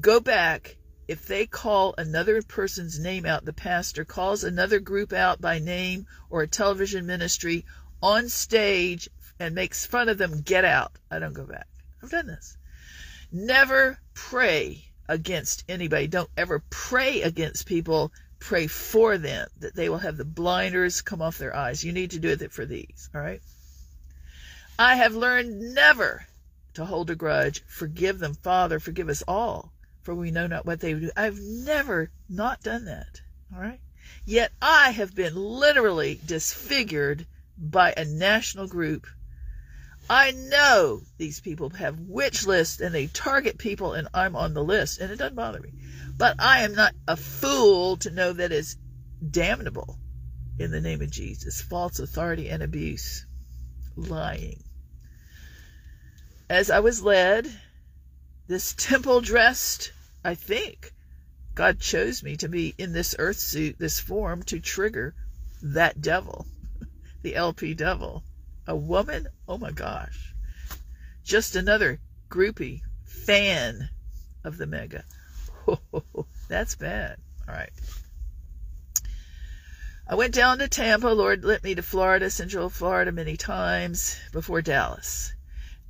[0.00, 0.76] go back
[1.08, 6.06] if they call another person's name out, the pastor calls another group out by name
[6.30, 7.64] or a television ministry
[8.00, 9.08] on stage
[9.40, 10.92] and makes fun of them, get out.
[11.10, 11.66] I don't go back.
[12.02, 12.56] I've done this.
[13.32, 16.06] Never pray against anybody.
[16.06, 18.12] Don't ever pray against people.
[18.38, 21.84] Pray for them that they will have the blinders come off their eyes.
[21.84, 23.42] You need to do it for these, all right?
[24.78, 26.26] I have learned never
[26.74, 27.64] to hold a grudge.
[27.66, 28.78] Forgive them, Father.
[28.78, 29.71] Forgive us all
[30.02, 31.10] for we know not what they do.
[31.16, 33.20] I've never not done that.
[33.54, 33.80] All right.
[34.24, 37.26] Yet I have been literally disfigured
[37.56, 39.06] by a national group.
[40.10, 44.64] I know these people have witch lists and they target people and I'm on the
[44.64, 45.72] list and it doesn't bother me.
[46.16, 48.76] But I am not a fool to know that it's
[49.30, 49.98] damnable
[50.58, 51.62] in the name of Jesus.
[51.62, 53.26] False authority and abuse.
[53.96, 54.62] Lying.
[56.50, 57.50] As I was led
[58.52, 59.92] this temple dressed,
[60.22, 60.92] I think
[61.54, 65.14] God chose me to be in this earth suit, this form, to trigger
[65.62, 66.46] that devil,
[67.22, 68.22] the LP devil.
[68.66, 69.28] A woman?
[69.48, 70.34] Oh my gosh.
[71.24, 71.98] Just another
[72.28, 73.88] groupie, fan
[74.44, 75.04] of the mega.
[75.66, 76.02] Oh,
[76.48, 77.16] that's bad.
[77.48, 77.72] All right.
[80.06, 81.08] I went down to Tampa.
[81.08, 85.32] Lord led me to Florida, Central Florida, many times before Dallas.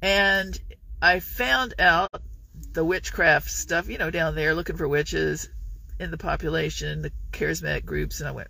[0.00, 0.56] And
[1.00, 2.22] I found out
[2.74, 5.48] the witchcraft stuff, you know, down there looking for witches
[5.98, 8.48] in the population, the charismatic groups, and I went,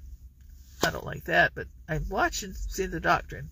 [0.85, 3.51] I don't like that, but I'm watching, seeing the doctrine.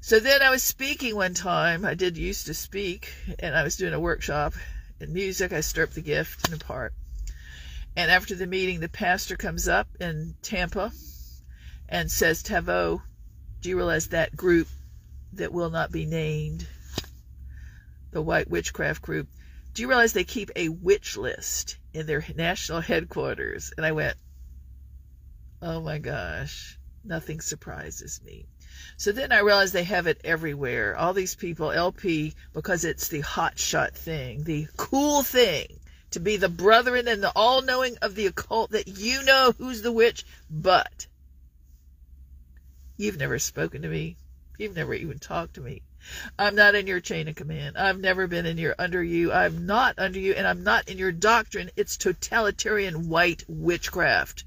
[0.00, 1.84] So then I was speaking one time.
[1.84, 4.54] I did used to speak, and I was doing a workshop
[5.00, 5.52] in music.
[5.52, 6.92] I stir up the gift in a part.
[7.96, 10.92] And after the meeting, the pastor comes up in Tampa
[11.88, 13.02] and says, Tavo,
[13.60, 14.68] do you realize that group
[15.32, 16.66] that will not be named,
[18.10, 19.28] the white witchcraft group,
[19.74, 23.72] do you realize they keep a witch list in their national headquarters?
[23.76, 24.16] And I went,
[25.60, 28.46] oh my gosh, nothing surprises me.
[28.96, 30.96] So then I realized they have it everywhere.
[30.96, 35.80] All these people, LP, because it's the hot shot thing, the cool thing
[36.12, 39.82] to be the brethren and the all knowing of the occult that you know who's
[39.82, 41.08] the witch, but
[42.96, 44.16] you've never spoken to me.
[44.56, 45.82] You've never even talked to me.
[46.38, 47.76] I'm not in your chain of command.
[47.76, 49.32] I've never been in your under you.
[49.32, 51.70] I'm not under you, and I'm not in your doctrine.
[51.76, 54.44] It's totalitarian white witchcraft.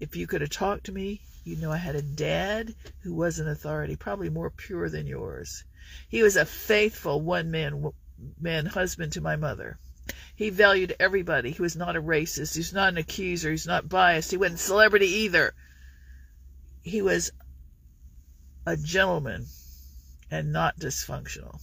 [0.00, 3.38] If you could have talked to me, you'd know I had a dad who was
[3.38, 5.64] an authority, probably more pure than yours.
[6.08, 7.92] He was a faithful one man
[8.40, 9.78] man husband to my mother.
[10.34, 11.50] He valued everybody.
[11.50, 12.54] He was not a racist.
[12.54, 13.50] He's not an accuser.
[13.50, 14.30] He's not biased.
[14.30, 15.54] He wasn't celebrity either.
[16.82, 17.30] He was
[18.66, 19.46] a gentleman
[20.30, 21.60] and not dysfunctional.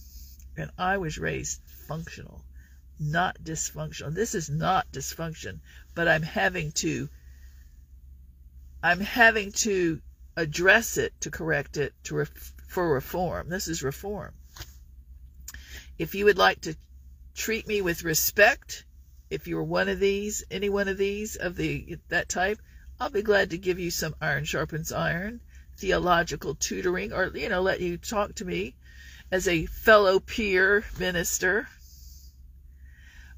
[0.56, 2.44] And I was raised functional,
[2.98, 4.14] not dysfunctional.
[4.14, 5.60] This is not dysfunction,
[5.94, 7.08] but I'm having to
[8.82, 10.00] I'm having to
[10.36, 12.24] address it to correct it to
[12.68, 13.48] for reform.
[13.48, 14.34] This is reform.
[15.98, 16.76] If you would like to
[17.34, 18.84] treat me with respect,
[19.30, 22.60] if you're one of these, any one of these of the that type,
[23.00, 25.40] I'll be glad to give you some iron sharpens iron
[25.76, 28.74] theological tutoring or, you know, let you talk to me
[29.30, 31.68] as a fellow peer minister.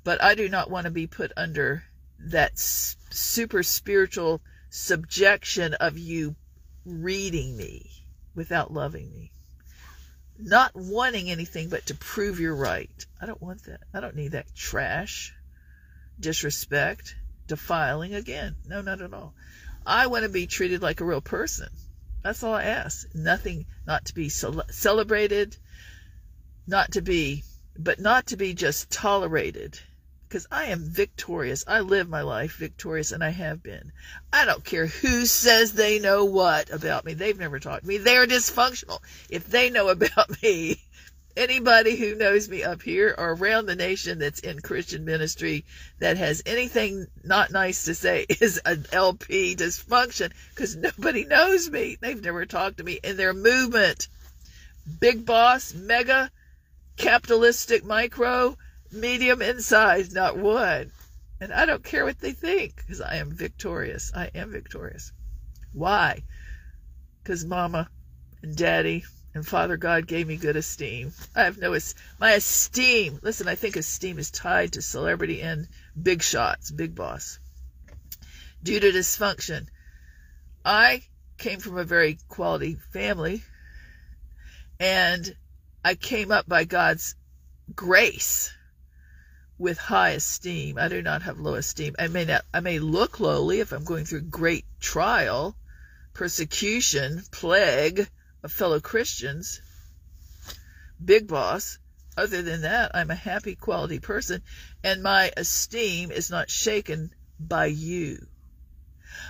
[0.05, 1.84] But I do not want to be put under
[2.18, 6.36] that super spiritual subjection of you
[6.84, 7.91] reading me
[8.34, 9.30] without loving me.
[10.39, 13.07] Not wanting anything but to prove you're right.
[13.20, 13.80] I don't want that.
[13.93, 15.34] I don't need that trash,
[16.20, 17.16] disrespect,
[17.49, 18.55] defiling again.
[18.66, 19.34] No, not at all.
[19.84, 21.68] I want to be treated like a real person.
[22.29, 23.09] That's all I ask.
[23.14, 25.57] Nothing, not to be celebrated,
[26.66, 27.43] not to be,
[27.74, 29.81] but not to be just tolerated
[30.29, 31.64] because I am victorious.
[31.66, 33.93] I live my life victorious, and I have been.
[34.31, 37.14] I don't care who says they know what about me.
[37.14, 37.97] They've never talked to me.
[37.97, 39.01] They're dysfunctional.
[39.31, 40.83] If they know about me,
[41.39, 45.64] anybody who knows me up here or around the nation that's in Christian ministry
[46.01, 51.97] that has anything not nice to say is an LP dysfunction because nobody knows me.
[52.01, 54.09] They've never talked to me in their movement.
[55.01, 56.30] Big boss, mega,
[56.97, 58.57] capitalistic micro,
[58.91, 60.91] medium in size, not one.
[61.41, 64.11] And I don't care what they think because I am victorious.
[64.14, 65.12] I am victorious.
[65.72, 66.24] Why?
[67.22, 67.89] Because mama
[68.43, 69.05] and daddy
[69.39, 71.12] and Father God gave me good esteem.
[71.36, 71.78] I have no,
[72.18, 75.68] my esteem, listen, I think esteem is tied to celebrity and
[76.01, 77.39] big shots, big boss.
[78.64, 79.68] Due to dysfunction,
[80.64, 81.05] I
[81.36, 83.45] came from a very quality family
[84.80, 85.36] and
[85.84, 87.14] I came up by God's
[87.76, 88.53] grace
[89.57, 90.78] with high esteem.
[90.78, 91.95] I do not have low esteem.
[91.97, 95.57] I may not, I may look lowly if I'm going through great trial,
[96.12, 98.09] persecution, plague
[98.49, 99.61] fellow Christians,
[101.03, 101.78] big boss.
[102.16, 104.42] Other than that, I'm a happy, quality person,
[104.82, 108.26] and my esteem is not shaken by you.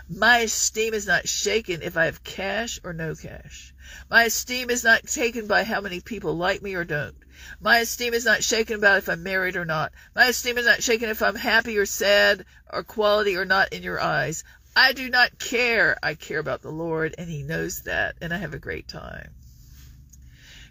[0.08, 3.74] My esteem is not shaken if I have cash or no cash.
[4.10, 7.16] My esteem is not taken by how many people like me or don't.
[7.60, 9.92] My esteem is not shaken about if I'm married or not.
[10.14, 13.82] My esteem is not shaken if I'm happy or sad or quality or not in
[13.82, 14.44] your eyes.
[14.78, 15.98] I do not care.
[16.04, 19.34] I care about the Lord, and He knows that, and I have a great time.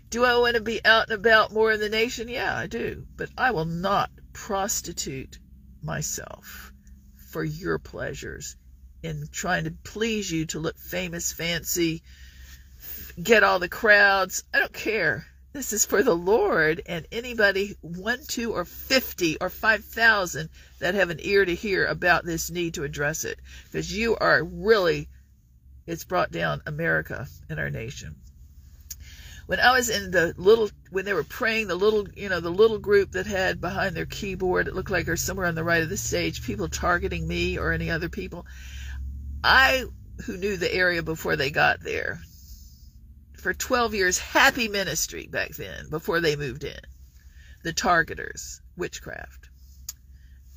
[0.10, 2.30] Do I want to be out and about more in the nation?
[2.30, 3.05] Yeah, I do.
[3.18, 5.39] But I will not prostitute
[5.84, 6.72] myself
[7.32, 8.55] for your pleasures
[9.03, 12.01] in trying to please you to look famous, fancy,
[13.22, 14.45] get all the crowds.
[14.53, 15.28] I don't care.
[15.58, 21.10] This is for the Lord and anybody, one, two, or 50 or 5,000 that have
[21.10, 23.39] an ear to hear about this need to address it.
[23.64, 25.10] Because you are really,
[25.88, 28.18] it's brought down America and our nation.
[29.47, 32.51] When I was in the little, when they were praying, the little, you know, the
[32.51, 35.82] little group that had behind their keyboard, it looked like or somewhere on the right
[35.82, 38.45] of the stage, people targeting me or any other people.
[39.43, 39.86] I,
[40.24, 42.20] who knew the area before they got there,
[43.39, 46.79] for 12 years happy ministry back then before they moved in.
[47.63, 49.49] The targeters, witchcraft.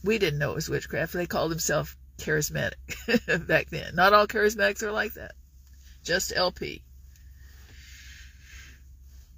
[0.02, 1.12] We didn't know it was witchcraft.
[1.12, 3.94] They called themselves charismatic back then.
[3.94, 5.32] Not all charismatics are like that.
[6.04, 6.82] Just LP.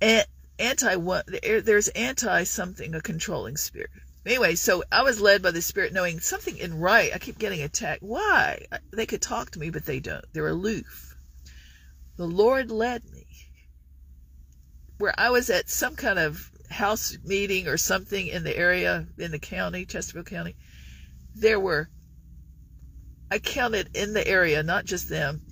[0.01, 0.27] And
[0.59, 0.97] anti
[1.61, 3.91] there's anti something a controlling spirit
[4.25, 7.63] anyway so i was led by the spirit knowing something in right i keep getting
[7.63, 11.17] attacked why they could talk to me but they don't they're aloof
[12.17, 13.22] the lord led me
[15.03, 19.33] where I was at some kind of house meeting or something in the area in
[19.33, 20.55] the county, Chesterfield County,
[21.35, 21.91] there were
[23.29, 25.43] I counted in the area, not just them.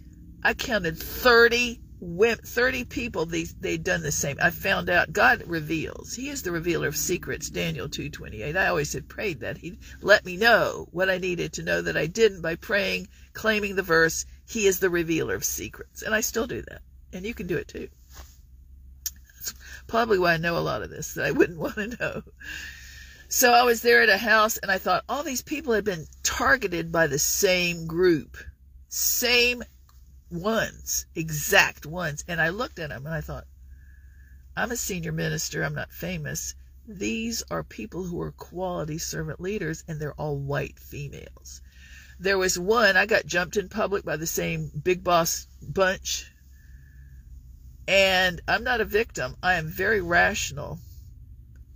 [0.44, 4.38] I counted 30 women, 30 people they they'd done the same.
[4.40, 6.14] I found out God reveals.
[6.14, 8.56] He is the revealer of secrets, Daniel 2:28.
[8.56, 11.96] I always had prayed that he'd let me know what I needed to know that
[11.96, 16.02] I didn't by praying, claiming the verse, he is the revealer of secrets.
[16.02, 16.82] And I still do that.
[17.12, 17.88] And you can do it too
[19.90, 22.22] probably why I know a lot of this that I wouldn't want to know.
[23.28, 26.06] So I was there at a house and I thought all these people had been
[26.22, 28.36] targeted by the same group,
[28.88, 29.64] same
[30.30, 32.24] ones, exact ones.
[32.28, 33.46] And I looked at them and I thought,
[34.56, 36.54] I'm a senior minister, I'm not famous.
[36.86, 41.60] These are people who are quality servant leaders and they're all white females.
[42.18, 46.29] There was one, I got jumped in public by the same big boss bunch
[47.90, 49.34] and I'm not a victim.
[49.42, 50.78] I am very rational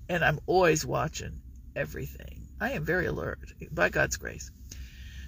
[0.09, 1.41] and I'm always watching
[1.75, 2.47] everything.
[2.61, 3.41] I am very alert
[3.73, 4.53] by God's grace.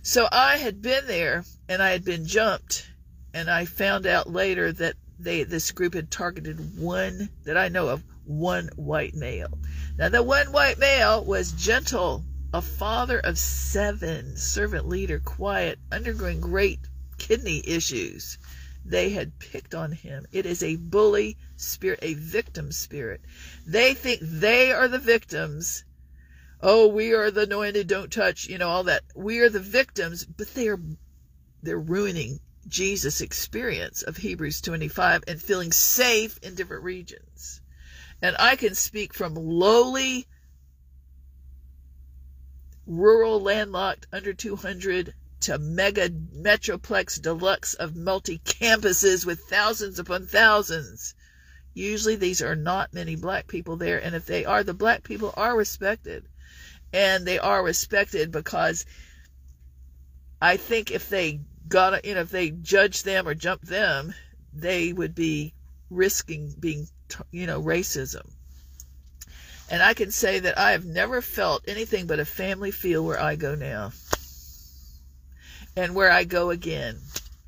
[0.03, 2.89] So I had been there and I had been jumped
[3.35, 7.89] and I found out later that they this group had targeted one that I know
[7.89, 9.59] of one white male.
[9.99, 12.25] Now the one white male was gentle,
[12.55, 16.79] a father of seven, servant leader, quiet, undergoing great
[17.19, 18.39] kidney issues
[18.89, 20.27] they had picked on him.
[20.31, 23.21] It is a bully spirit, a victim spirit.
[23.67, 25.85] They think they are the victims.
[26.61, 29.03] Oh, we are the anointed, don't touch, you know, all that.
[29.15, 30.81] We are the victims, but they are
[31.63, 37.61] they're ruining Jesus' experience of Hebrews 25 and feeling safe in different regions.
[38.23, 40.27] And I can speak from lowly,
[42.87, 51.15] rural, landlocked, under 200 to mega metroplex deluxe of multi campuses with thousands upon thousands.
[51.75, 55.35] Usually these are not many black people there, and if they are, the black people
[55.37, 56.27] are respected.
[56.93, 58.87] And they are respected because
[60.41, 64.15] I think if they got, you know, if they judge them or jump them,
[64.55, 65.53] they would be
[65.91, 66.89] risking being,
[67.31, 68.31] you know, racism.
[69.69, 73.21] And I can say that I have never felt anything but a family feel where
[73.21, 73.93] I go now
[75.77, 76.99] and where I go again.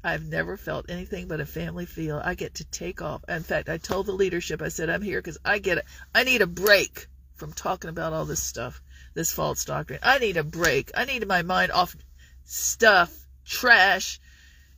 [0.05, 2.21] I've never felt anything but a family feel.
[2.23, 3.25] I get to take off.
[3.29, 5.85] In fact, I told the leadership, I said, I'm here because I get it.
[6.15, 8.81] I need a break from talking about all this stuff,
[9.15, 9.99] this false doctrine.
[10.03, 10.91] I need a break.
[10.95, 11.97] I need my mind off
[12.45, 13.13] stuff,
[13.45, 14.21] trash,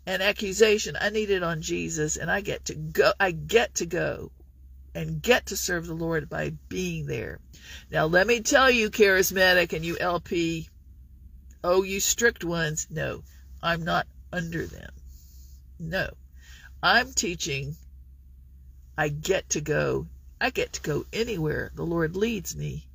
[0.07, 0.96] and accusation.
[0.98, 3.12] I need it on Jesus, and I get to go.
[3.20, 4.30] I get to go
[4.94, 7.40] and get to serve the Lord by being there.
[7.90, 10.68] Now, let me tell you, charismatic and you LP,
[11.62, 13.22] oh, you strict ones, no,
[13.62, 14.92] I'm not under them.
[15.78, 16.11] No.
[16.82, 17.76] I'm teaching
[18.96, 20.08] I get to go.
[20.40, 22.86] I get to go anywhere the Lord leads me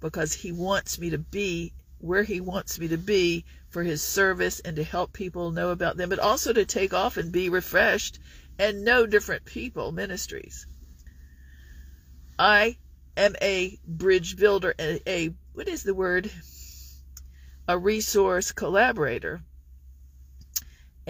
[0.00, 4.60] because He wants me to be where He wants me to be for His service
[4.60, 8.18] and to help people know about them, but also to take off and be refreshed
[8.58, 10.66] and know different people, ministries.
[12.38, 12.76] I
[13.16, 16.30] am a bridge builder, a, a what is the word?
[17.68, 19.42] A resource collaborator.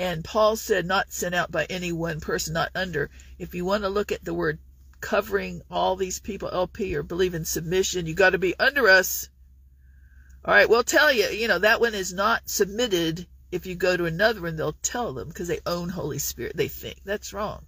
[0.00, 3.10] And Paul said, not sent out by any one person, not under.
[3.38, 4.58] If you want to look at the word
[5.02, 9.28] covering all these people, LP, or believe in submission, you got to be under us.
[10.42, 13.26] All right, we'll tell you, you know, that one is not submitted.
[13.52, 16.56] If you go to another one, they'll tell them because they own Holy Spirit.
[16.56, 17.66] They think that's wrong.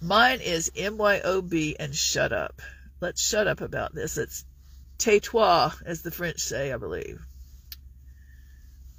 [0.00, 2.60] Mine is MYOB and shut up.
[3.00, 4.18] Let's shut up about this.
[4.18, 4.44] It's
[4.98, 7.24] tais-toi, as the French say, I believe.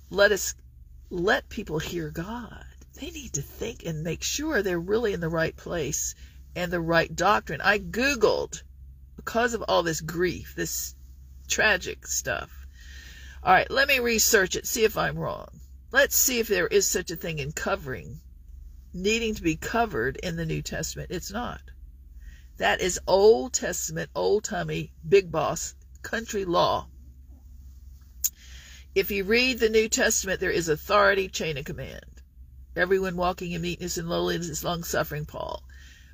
[0.09, 0.55] Let us
[1.13, 2.65] let people hear God.
[2.99, 6.15] They need to think and make sure they're really in the right place
[6.55, 7.61] and the right doctrine.
[7.61, 8.63] I Googled
[9.15, 10.95] because of all this grief, this
[11.47, 12.49] tragic stuff.
[13.43, 15.59] All right, let me research it, see if I'm wrong.
[15.91, 18.19] Let's see if there is such a thing in covering,
[18.91, 21.11] needing to be covered in the New Testament.
[21.11, 21.61] It's not.
[22.57, 26.87] That is Old Testament, old timey, big boss, country law.
[28.95, 32.21] If you read the New Testament, there is authority, chain of command.
[32.75, 35.63] Everyone walking in meekness and lowliness is long suffering, Paul.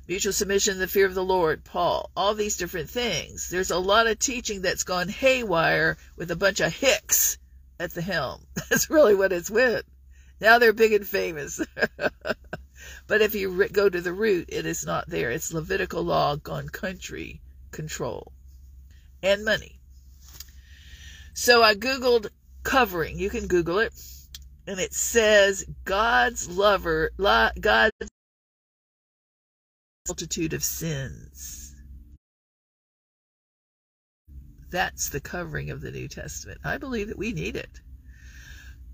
[0.08, 2.10] Mutual submission, the fear of the Lord, Paul.
[2.16, 3.50] All these different things.
[3.50, 7.36] There's a lot of teaching that's gone haywire with a bunch of hicks
[7.78, 8.46] at the helm.
[8.70, 9.84] That's really what it's with.
[10.40, 11.60] Now they're big and famous.
[13.06, 15.30] but if you go to the root, it is not there.
[15.30, 18.32] It's Levitical law gone country control
[19.22, 19.78] and money.
[21.34, 22.30] So I Googled
[22.62, 23.18] covering.
[23.18, 23.92] You can Google it.
[24.66, 27.92] And it says God's lover, God's
[30.06, 31.74] multitude of sins.
[34.70, 36.60] That's the covering of the New Testament.
[36.64, 37.80] I believe that we need it.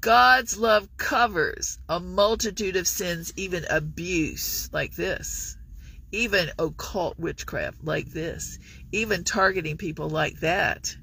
[0.01, 5.57] God's love covers a multitude of sins, even abuse like this,
[6.13, 8.59] even occult witchcraft like this,
[8.93, 10.97] even targeting people like that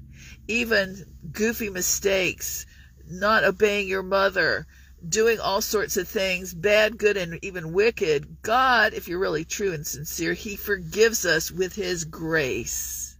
[0.48, 2.66] even goofy mistakes,
[3.06, 4.66] not obeying your mother,
[5.08, 9.72] doing all sorts of things, bad, good, and even wicked, God, if you're really true
[9.72, 13.16] and sincere, He forgives us with His grace,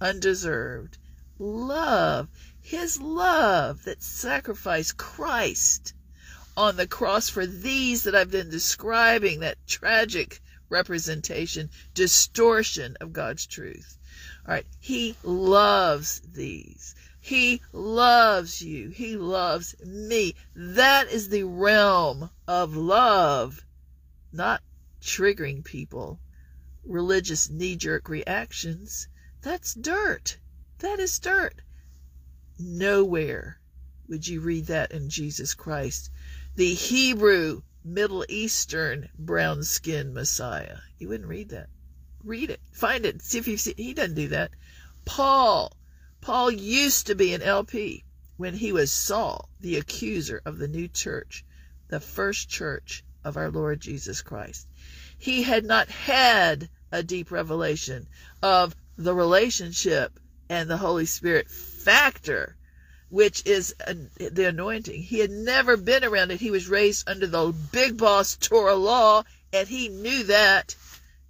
[0.00, 0.98] undeserved
[1.38, 2.28] love,
[2.60, 5.94] His love that sacrificed Christ
[6.56, 13.46] on the cross for these that I've been describing, that tragic representation, distortion of God's
[13.46, 13.98] truth.
[14.46, 14.66] All right.
[14.80, 16.94] He loves these.
[17.20, 18.88] He loves you.
[18.88, 20.34] He loves me.
[20.56, 23.64] That is the realm of love,
[24.32, 24.60] not
[25.00, 26.18] triggering people,
[26.84, 29.06] religious knee jerk reactions.
[29.42, 30.38] That's dirt.
[30.78, 31.62] That is dirt.
[32.58, 33.60] Nowhere
[34.08, 36.10] would you read that in Jesus Christ.
[36.56, 40.78] The Hebrew, Middle Eastern, brown skinned Messiah.
[40.98, 41.68] You wouldn't read that.
[42.24, 42.60] Read it.
[42.72, 43.22] Find it.
[43.22, 43.74] See if you see.
[43.76, 44.50] He doesn't do that.
[45.04, 45.72] Paul.
[46.20, 48.04] Paul used to be an LP
[48.36, 51.44] when he was Saul, the accuser of the new church,
[51.88, 54.68] the first church of our Lord Jesus Christ.
[55.18, 58.06] He had not had a deep revelation
[58.42, 60.18] of the relationship
[60.48, 62.56] and the Holy Spirit factor,
[63.08, 63.74] which is
[64.16, 65.02] the anointing.
[65.02, 66.40] He had never been around it.
[66.40, 70.76] He was raised under the big boss Torah law, and he knew that.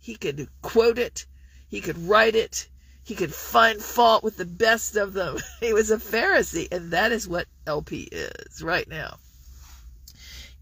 [0.03, 1.26] He could quote it,
[1.68, 2.68] he could write it,
[3.05, 5.38] he could find fault with the best of them.
[5.61, 9.20] He was a Pharisee, and that is what LP is right now.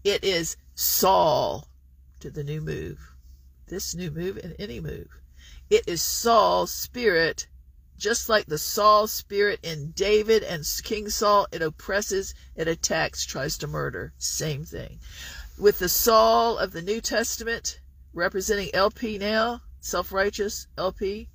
[0.03, 1.67] It is Saul
[2.19, 2.99] to the new move.
[3.65, 5.09] This new move and any move.
[5.71, 7.47] It is Saul's spirit,
[7.97, 11.47] just like the Saul spirit in David and King Saul.
[11.51, 14.13] It oppresses, it attacks, tries to murder.
[14.19, 14.99] Same thing.
[15.57, 17.79] With the Saul of the New Testament
[18.13, 21.29] representing LP now, self righteous LP,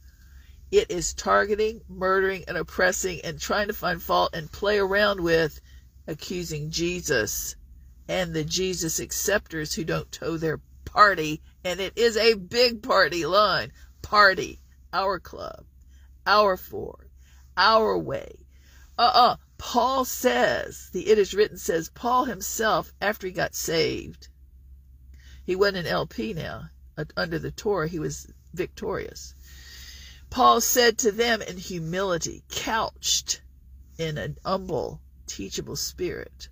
[0.71, 5.61] it is targeting, murdering, and oppressing and trying to find fault and play around with
[6.07, 7.57] accusing Jesus
[8.09, 11.43] and the Jesus acceptors who don't toe their party.
[11.65, 13.73] And it is a big party line
[14.03, 14.61] party,
[14.93, 15.65] our club,
[16.27, 17.11] our Ford,
[17.57, 18.47] our way.
[18.99, 19.33] Uh uh-uh.
[19.33, 24.29] uh Paul says, the It Is Written says, Paul himself, after he got saved,
[25.47, 26.71] he went in LP now.
[26.99, 29.33] Uh, under the Torah, he was victorious.
[30.29, 33.43] Paul said to them in humility, couched
[33.97, 36.49] in an humble, teachable spirit.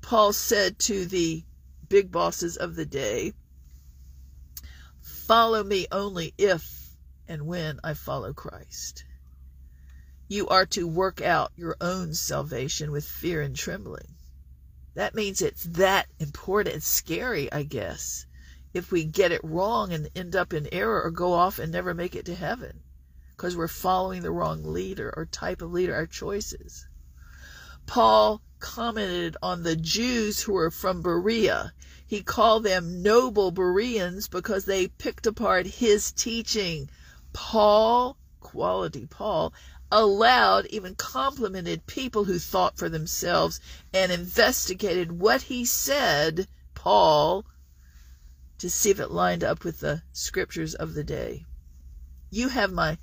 [0.00, 1.44] Paul said to the
[1.88, 3.32] big bosses of the day,
[5.00, 9.04] Follow me only if and when I follow Christ.
[10.28, 14.14] You are to work out your own salvation with fear and trembling.
[14.94, 18.26] That means it's that important and scary, I guess,
[18.74, 21.94] if we get it wrong and end up in error or go off and never
[21.94, 22.80] make it to heaven
[23.36, 26.86] because we're following the wrong leader or type of leader, our choices.
[27.86, 31.72] Paul commented on the Jews who were from Berea.
[32.06, 36.90] He called them noble Bereans because they picked apart his teaching,
[37.32, 39.54] Paul, quality Paul,
[39.90, 43.60] allowed, even complimented people who thought for themselves
[43.94, 47.46] and investigated what he said, Paul,
[48.58, 51.44] to see if it lined up with the scriptures of the day.
[52.30, 52.98] You have my,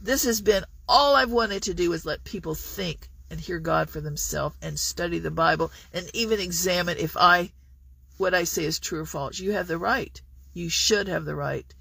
[0.00, 3.90] this has been all I've wanted to do is let people think and hear God
[3.90, 7.52] for themselves and study the Bible and even examine if I,
[8.16, 9.38] what I say is true or false.
[9.38, 10.20] You have the right.
[10.54, 11.74] You should have the right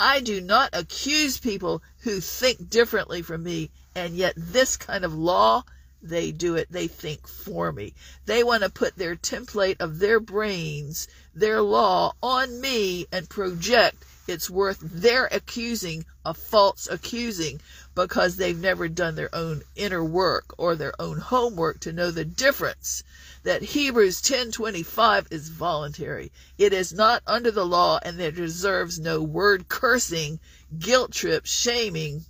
[0.00, 5.14] I do not accuse people who think differently from me, and yet this kind of
[5.14, 5.62] law,
[6.04, 7.94] they do it, they think for me.
[8.26, 14.04] They want to put their template of their brains, their law on me and project
[14.26, 17.60] it's worth their accusing a false accusing
[17.94, 22.24] because they've never done their own inner work or their own homework to know the
[22.24, 23.02] difference
[23.42, 26.32] that Hebrews 10:25 is voluntary.
[26.56, 30.40] It is not under the law and there deserves no word cursing,
[30.78, 32.24] guilt trip, shaming,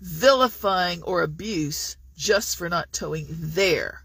[0.00, 4.04] vilifying or abuse just for not toeing their.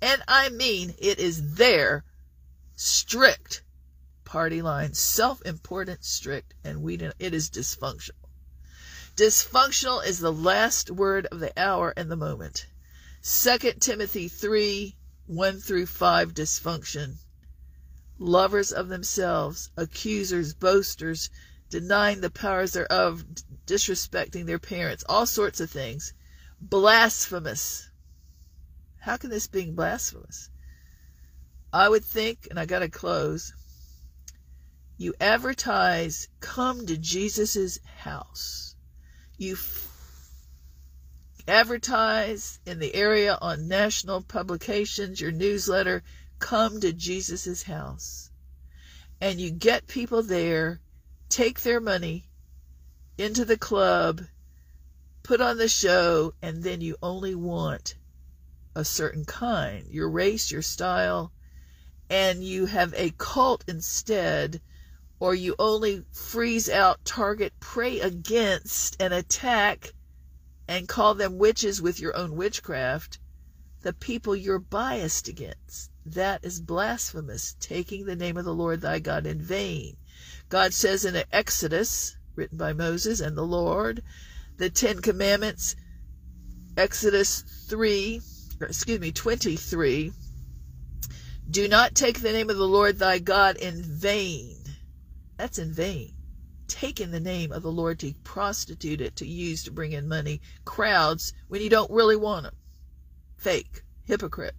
[0.00, 2.02] And I mean it is their
[2.74, 3.62] strict
[4.24, 8.26] party line, self-important, strict, and we it is dysfunctional.
[9.14, 12.66] Dysfunctional is the last word of the hour and the moment.
[13.22, 14.96] 2 Timothy 3
[15.26, 17.18] 1 through 5 dysfunction.
[18.18, 21.30] Lovers of themselves, accusers, boasters,
[21.70, 23.24] denying the powers thereof,
[23.66, 26.12] disrespecting their parents, all sorts of things.
[26.62, 27.90] Blasphemous.
[29.00, 30.48] How can this be blasphemous?
[31.72, 33.52] I would think, and I got to close,
[34.96, 38.76] you advertise, come to Jesus' house.
[39.36, 39.56] You
[41.48, 46.04] advertise in the area on national publications, your newsletter,
[46.38, 48.30] come to Jesus' house.
[49.20, 50.80] And you get people there,
[51.28, 52.24] take their money
[53.18, 54.20] into the club,
[55.22, 57.96] put on the show, and then you only want
[58.74, 61.32] a certain kind, your race, your style,
[62.08, 64.60] and you have a cult instead,
[65.20, 69.92] or you only freeze out, target, pray against, and attack
[70.68, 73.18] and call them witches with your own witchcraft,
[73.82, 75.90] the people you're biased against.
[76.04, 79.96] That is blasphemous, taking the name of the Lord thy God in vain.
[80.48, 84.02] God says in Exodus, written by Moses and the Lord,
[84.62, 85.74] the Ten Commandments,
[86.76, 88.20] Exodus 3,
[88.60, 90.12] excuse me, 23,
[91.50, 94.56] do not take the name of the Lord thy God in vain.
[95.36, 96.14] That's in vain
[96.68, 100.40] taken the name of the Lord to prostitute it to use to bring in money,
[100.64, 102.54] crowds, when you don't really want them.
[103.38, 104.54] Fake, hypocrite.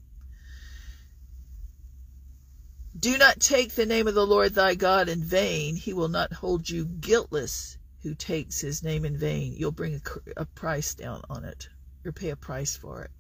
[3.00, 5.78] Do not take the name of the Lord thy God in vain.
[5.78, 9.56] He will not hold you guiltless who takes his name in vain.
[9.58, 11.70] You'll bring a, a price down on it.
[12.04, 13.12] You'll pay a price for it.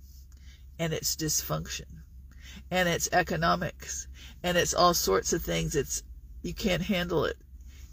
[0.77, 2.03] And it's dysfunction.
[2.69, 4.07] And it's economics.
[4.43, 5.75] And it's all sorts of things.
[5.75, 6.03] It's
[6.41, 7.37] you can't handle it.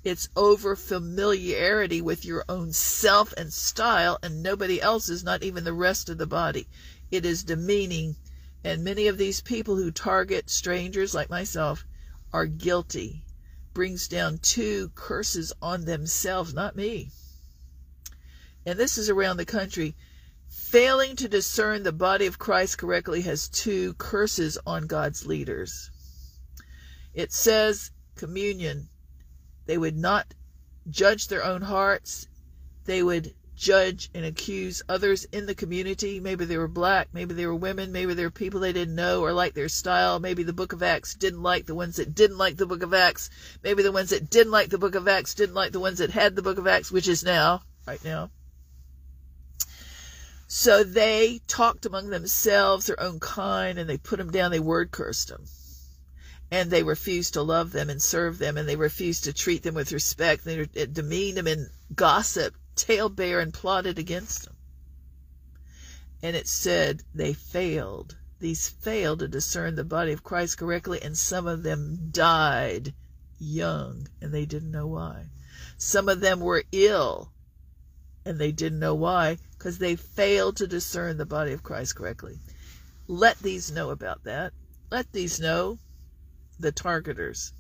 [0.03, 5.73] It's over familiarity with your own self and style and nobody else's, not even the
[5.73, 6.69] rest of the body.
[7.11, 8.17] It is demeaning
[8.63, 11.87] and many of these people who target strangers like myself
[12.33, 13.25] are guilty.
[13.73, 17.11] Brings down two curses on themselves, not me.
[18.67, 19.95] And this is around the country.
[20.49, 25.91] Failing to discern the body of Christ correctly has two curses on God's leaders.
[27.15, 28.89] It says, communion,
[29.67, 30.35] they would not
[30.89, 32.27] judge their own hearts.
[32.85, 36.19] They would judge and accuse others in the community.
[36.19, 39.21] Maybe they were black, maybe they were women, maybe they were people they didn't know
[39.21, 40.19] or like their style.
[40.19, 42.95] Maybe the book of Acts didn't like the ones that didn't like the book of
[42.95, 43.29] Acts.
[43.63, 46.11] Maybe the ones that didn't like the book of Acts didn't like the ones that
[46.11, 48.31] had the book of Acts, which is now, right now.
[50.49, 54.91] So they talked among themselves, their own kind, and they put them down, they word
[54.91, 55.45] cursed them.
[56.51, 59.75] And they refused to love them and serve them, and they refused to treat them
[59.75, 60.45] with respect.
[60.45, 64.57] They demeaned them in gossip talebear and plotted against them.
[66.23, 68.17] And it said they failed.
[68.41, 72.95] These failed to discern the body of Christ correctly, and some of them died
[73.39, 75.27] young, and they didn't know why.
[75.77, 77.33] Some of them were ill,
[78.25, 82.39] and they didn't know why, because they failed to discern the body of Christ correctly.
[83.07, 84.53] Let these know about that.
[84.91, 85.79] Let these know
[86.59, 87.53] the targeters.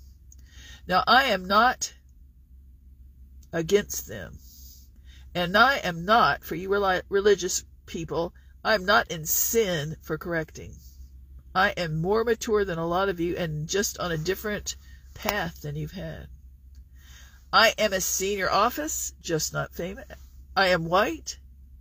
[0.86, 1.94] Now, I am not
[3.52, 4.38] against them.
[5.34, 6.68] And I am not, for you
[7.08, 8.34] religious people,
[8.64, 10.74] I am not in sin for correcting.
[11.54, 14.76] I am more mature than a lot of you and just on a different
[15.14, 16.28] path than you've had.
[17.52, 20.06] I am a senior office, just not famous.
[20.56, 21.38] I am white,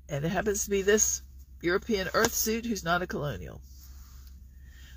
[0.08, 1.22] and it happens to be this
[1.62, 3.62] European earth suit who's not a colonial.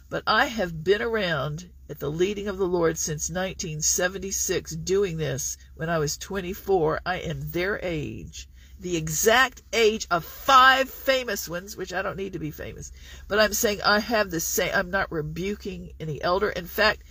[0.08, 5.58] But I have been around at the leading of the Lord since 1976 doing this
[5.74, 7.02] when I was 24.
[7.04, 8.48] I am their age,
[8.80, 12.92] the exact age of five famous ones, which I don't need to be famous.
[13.28, 16.48] But I'm saying I have the same, I'm not rebuking any elder.
[16.48, 17.02] In fact,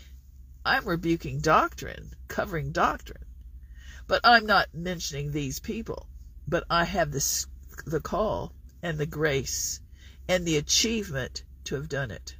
[0.66, 3.26] I'm rebuking doctrine, covering doctrine.
[4.08, 6.08] But I'm not mentioning these people.
[6.48, 7.46] But I have the,
[7.86, 9.80] the call and the grace
[10.28, 12.36] and the achievement to have done it.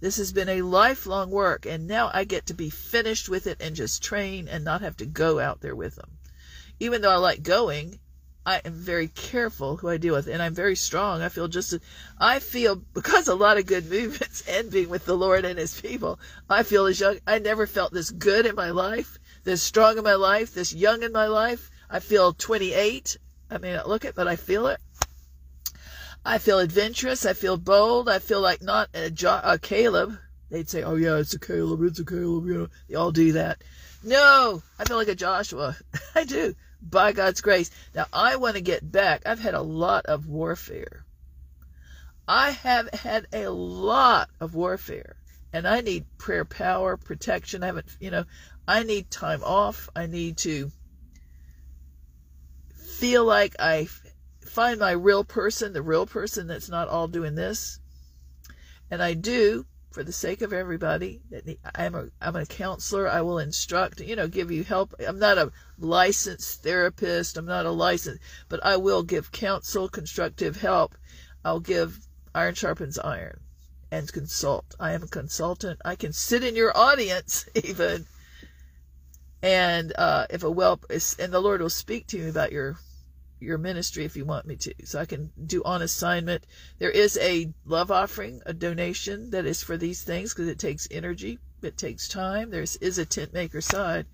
[0.00, 3.60] This has been a lifelong work, and now I get to be finished with it
[3.60, 6.18] and just train and not have to go out there with them.
[6.78, 7.98] Even though I like going,
[8.46, 11.20] I am very careful who I deal with, and I'm very strong.
[11.20, 11.74] I feel just,
[12.16, 15.80] I feel because a lot of good movements and being with the Lord and His
[15.80, 17.18] people, I feel as young.
[17.26, 21.02] I never felt this good in my life, this strong in my life, this young
[21.02, 21.70] in my life.
[21.90, 23.18] I feel 28.
[23.50, 24.78] I may not look it, but I feel it.
[26.28, 27.24] I feel adventurous.
[27.24, 28.06] I feel bold.
[28.06, 30.18] I feel like not a, jo- a Caleb.
[30.50, 31.82] They'd say, "Oh yeah, it's a Caleb.
[31.82, 33.64] It's a Caleb." You know, they all do that.
[34.04, 35.74] No, I feel like a Joshua.
[36.14, 37.70] I do, by God's grace.
[37.94, 39.22] Now I want to get back.
[39.24, 41.06] I've had a lot of warfare.
[42.28, 45.16] I have had a lot of warfare,
[45.54, 47.62] and I need prayer power, protection.
[47.62, 48.26] I haven't, you know,
[48.66, 49.88] I need time off.
[49.96, 50.70] I need to
[52.98, 53.88] feel like I
[54.48, 57.78] find my real person, the real person that's not all doing this.
[58.90, 63.08] And I do, for the sake of everybody, that I'm a, I'm a counselor.
[63.08, 64.94] I will instruct, you know, give you help.
[65.06, 67.36] I'm not a licensed therapist.
[67.36, 70.96] I'm not a licensed, but I will give counsel, constructive help.
[71.44, 73.40] I'll give iron sharpens iron
[73.90, 74.74] and consult.
[74.78, 75.80] I am a consultant.
[75.84, 78.06] I can sit in your audience even.
[79.42, 82.76] And uh, if a well, is and the Lord will speak to you about your
[83.40, 84.74] your ministry if you want me to.
[84.84, 86.44] So I can do on assignment.
[86.78, 90.88] There is a love offering, a donation that is for these things because it takes
[90.90, 92.50] energy, it takes time.
[92.50, 94.06] There is a tent maker side.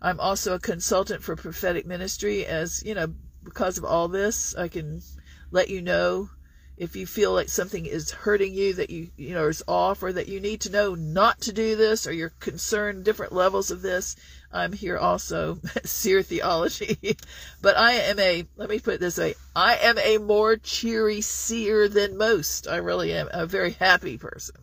[0.00, 4.68] I'm also a consultant for prophetic ministry as, you know, because of all this, I
[4.68, 5.02] can
[5.50, 6.30] let you know
[6.78, 10.12] if you feel like something is hurting you that you you know is off or
[10.12, 13.82] that you need to know not to do this or you're concerned different levels of
[13.82, 14.14] this
[14.52, 16.96] i'm here also seer theology.
[17.60, 21.20] But i am a let me put it this way i am a more cheery
[21.20, 22.68] seer than most.
[22.68, 24.56] I really am a very happy person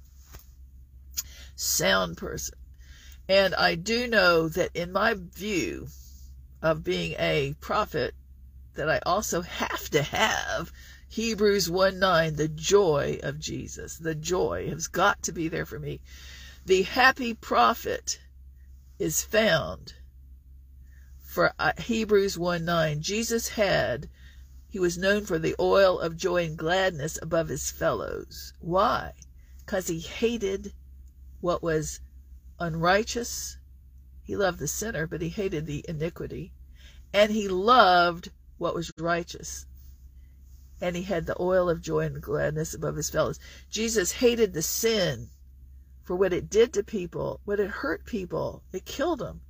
[1.56, 2.58] sound person.
[3.28, 5.88] And i do know that in my view
[6.62, 8.16] of being a prophet
[8.76, 10.72] that i also have to have
[11.16, 13.96] Hebrews 1 9, the joy of Jesus.
[13.98, 16.02] The joy has got to be there for me.
[16.66, 18.20] The happy prophet
[19.00, 19.94] is found
[21.22, 23.02] for uh, Hebrews 1 9.
[23.02, 24.10] Jesus had,
[24.68, 28.52] he was known for the oil of joy and gladness above his fellows.
[28.60, 29.14] Why?
[29.60, 30.74] Because he hated
[31.40, 32.02] what was
[32.60, 33.58] unrighteous.
[34.22, 36.52] He loved the sinner, but he hated the iniquity.
[37.14, 39.66] And he loved what was righteous.
[40.86, 43.40] And he had the oil of joy and gladness above his fellows.
[43.72, 45.32] Jesus hated the sin
[46.03, 48.62] for what it did to people, what it hurt people.
[48.72, 49.41] It killed them.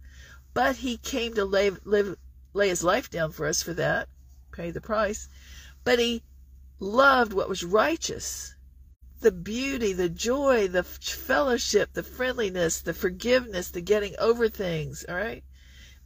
[0.53, 2.15] But he came to lay, live,
[2.53, 4.07] lay his life down for us for that,
[4.53, 5.27] pay the price.
[5.83, 6.23] But he
[6.79, 8.55] loved what was righteous
[9.19, 15.15] the beauty, the joy, the fellowship, the friendliness, the forgiveness, the getting over things, all
[15.15, 15.43] right?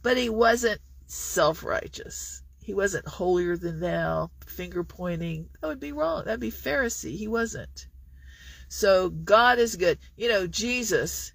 [0.02, 2.39] But he wasn't self righteous.
[2.62, 5.48] He wasn't holier than thou, finger pointing.
[5.60, 6.24] That would be wrong.
[6.24, 7.16] That'd be Pharisee.
[7.16, 7.86] He wasn't.
[8.68, 9.98] So God is good.
[10.16, 11.32] You know, Jesus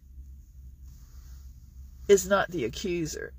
[2.08, 3.34] is not the accuser,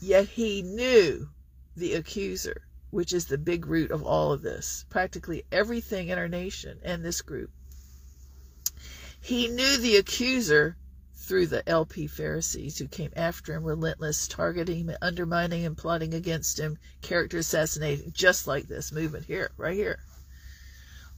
[0.00, 1.28] yet he knew
[1.76, 4.86] the accuser, which is the big root of all of this.
[4.88, 7.50] Practically everything in our nation and this group.
[9.20, 10.76] He knew the accuser
[11.28, 16.58] through the LP Pharisees who came after him, relentless, targeting him, undermining and plotting against
[16.58, 19.98] him, character assassinating, just like this movement here, right here.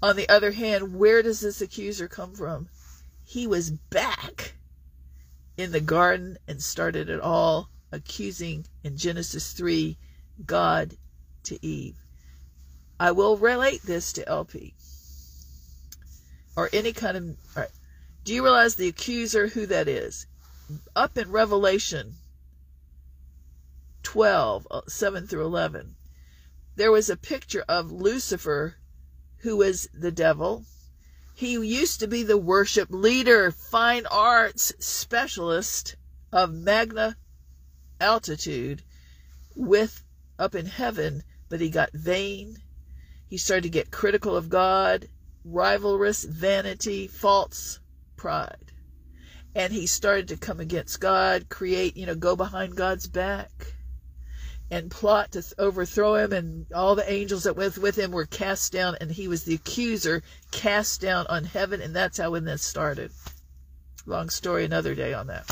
[0.02, 2.68] On the other hand, where does this accuser come from?
[3.22, 4.54] He was back
[5.56, 9.96] in the garden and started it all, accusing in Genesis 3
[10.44, 10.96] God
[11.44, 11.96] to Eve.
[12.98, 14.74] I will relate this to LP
[16.56, 17.68] or any kind of.
[18.22, 20.26] Do you realize the accuser, who that is?
[20.94, 22.16] Up in Revelation
[24.02, 25.96] 12, uh, 7 through 11,
[26.76, 28.76] there was a picture of Lucifer
[29.38, 30.66] who was the devil.
[31.34, 35.96] He used to be the worship leader, fine arts specialist
[36.30, 37.16] of magna
[38.00, 38.82] altitude
[39.56, 40.04] with
[40.38, 42.58] up in heaven, but he got vain.
[43.28, 45.08] He started to get critical of God,
[45.44, 47.79] rivalrous, vanity, false
[48.20, 48.72] pride.
[49.54, 53.50] And he started to come against God, create, you know, go behind God's back
[54.70, 58.72] and plot to overthrow him, and all the angels that went with him were cast
[58.72, 60.22] down, and he was the accuser
[60.52, 63.10] cast down on heaven, and that's how when this started.
[64.06, 65.50] Long story, another day on that.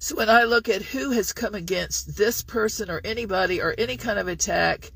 [0.00, 3.96] So when I look at who has come against this person or anybody or any
[3.96, 4.92] kind of attack,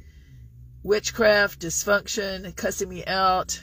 [0.83, 3.61] witchcraft, dysfunction, cussing me out,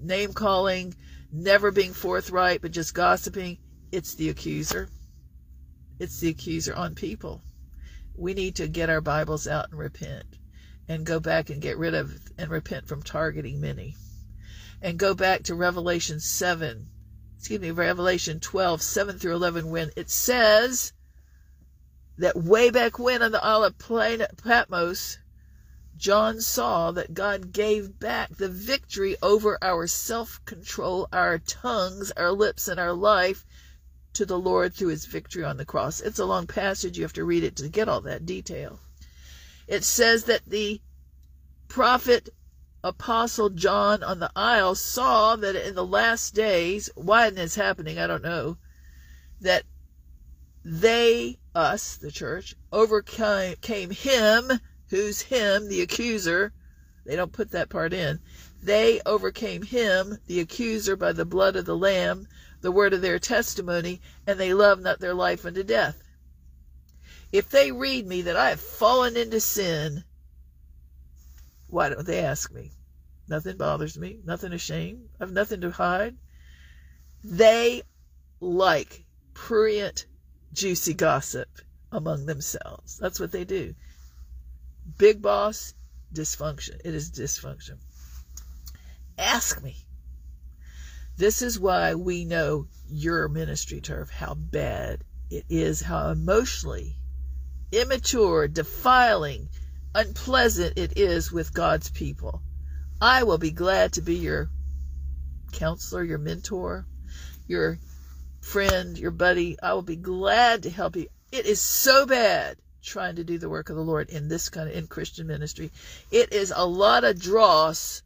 [0.00, 0.94] name calling,
[1.32, 3.58] never being forthright, but just gossiping,
[3.90, 4.88] it's the accuser.
[5.98, 7.42] It's the accuser on people
[8.16, 10.38] we need to get our Bibles out and repent
[10.88, 13.96] and go back and get rid of and repent from targeting many.
[14.80, 16.88] And go back to Revelation 7,
[17.38, 20.92] excuse me, Revelation 12, 7 through 11, when it says
[22.18, 25.18] that way back when on the Isle of Patmos,
[26.02, 32.32] John saw that God gave back the victory over our self control, our tongues, our
[32.32, 33.46] lips, and our life
[34.14, 36.00] to the Lord through his victory on the cross.
[36.00, 36.98] It's a long passage.
[36.98, 38.80] You have to read it to get all that detail.
[39.68, 40.80] It says that the
[41.68, 42.30] prophet
[42.82, 48.00] apostle John on the Isle saw that in the last days, why is this happening,
[48.00, 48.56] I don't know,
[49.40, 49.62] that
[50.64, 54.50] they, us, the church, overcame him,
[54.92, 56.52] who's him, the accuser.
[57.06, 58.20] They don't put that part in.
[58.62, 62.28] They overcame him, the accuser, by the blood of the Lamb,
[62.60, 66.02] the word of their testimony, and they love not their life unto death.
[67.32, 70.04] If they read me that I have fallen into sin,
[71.68, 72.72] why don't they ask me?
[73.26, 76.18] Nothing bothers me, nothing ashamed, I've nothing to hide.
[77.24, 77.82] They
[78.40, 80.04] like prurient,
[80.52, 81.48] juicy gossip
[81.90, 82.98] among themselves.
[82.98, 83.74] That's what they do.
[84.98, 85.74] Big boss,
[86.12, 86.80] dysfunction.
[86.84, 87.78] It is dysfunction.
[89.18, 89.76] Ask me.
[91.16, 96.96] This is why we know your ministry turf, how bad it is, how emotionally
[97.72, 99.48] immature, defiling,
[99.94, 102.42] unpleasant it is with God's people.
[103.00, 104.50] I will be glad to be your
[105.52, 106.86] counselor, your mentor,
[107.46, 107.78] your
[108.40, 109.56] friend, your buddy.
[109.60, 111.08] I will be glad to help you.
[111.32, 114.68] It is so bad trying to do the work of the Lord in this kind
[114.68, 115.70] of in Christian ministry.
[116.10, 118.02] It is a lot of dross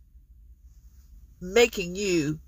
[1.40, 2.39] making you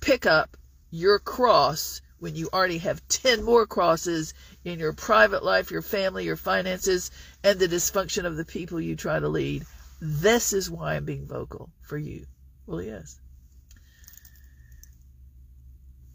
[0.00, 0.56] pick up
[0.90, 4.34] your cross when you already have 10 more crosses
[4.64, 7.10] in your private life, your family, your finances,
[7.44, 9.64] and the dysfunction of the people you try to lead.
[10.00, 12.26] This is why I'm being vocal for you.
[12.66, 13.20] Well, yes.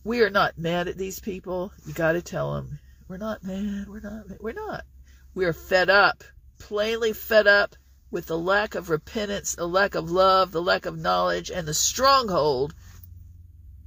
[0.03, 1.71] we are not mad at these people.
[1.85, 3.87] You got to tell them we're not mad.
[3.87, 4.29] We're not.
[4.29, 4.37] Mad.
[4.39, 4.85] We're not.
[5.33, 6.23] We are fed up,
[6.59, 7.75] plainly fed up
[8.09, 11.73] with the lack of repentance, the lack of love, the lack of knowledge, and the
[11.73, 12.73] stronghold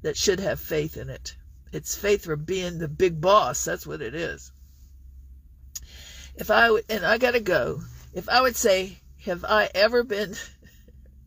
[0.00, 1.36] that should have faith in it.
[1.72, 3.64] It's faith for being the big boss.
[3.64, 4.52] That's what it is.
[6.36, 7.82] If I and I gotta go.
[8.12, 10.34] If I would say, have I ever been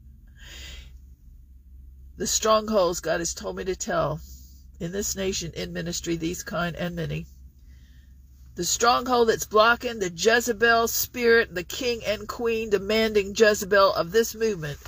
[2.18, 4.20] the strongholds God has told me to tell
[4.80, 7.26] in this nation, in ministry, these kind and many.
[8.58, 14.34] The stronghold that's blocking the Jezebel spirit, the king and queen demanding Jezebel of this
[14.34, 14.80] movement,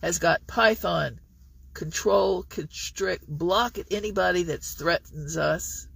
[0.00, 1.18] has got Python,
[1.74, 5.88] control, constrict, block at anybody that threatens us.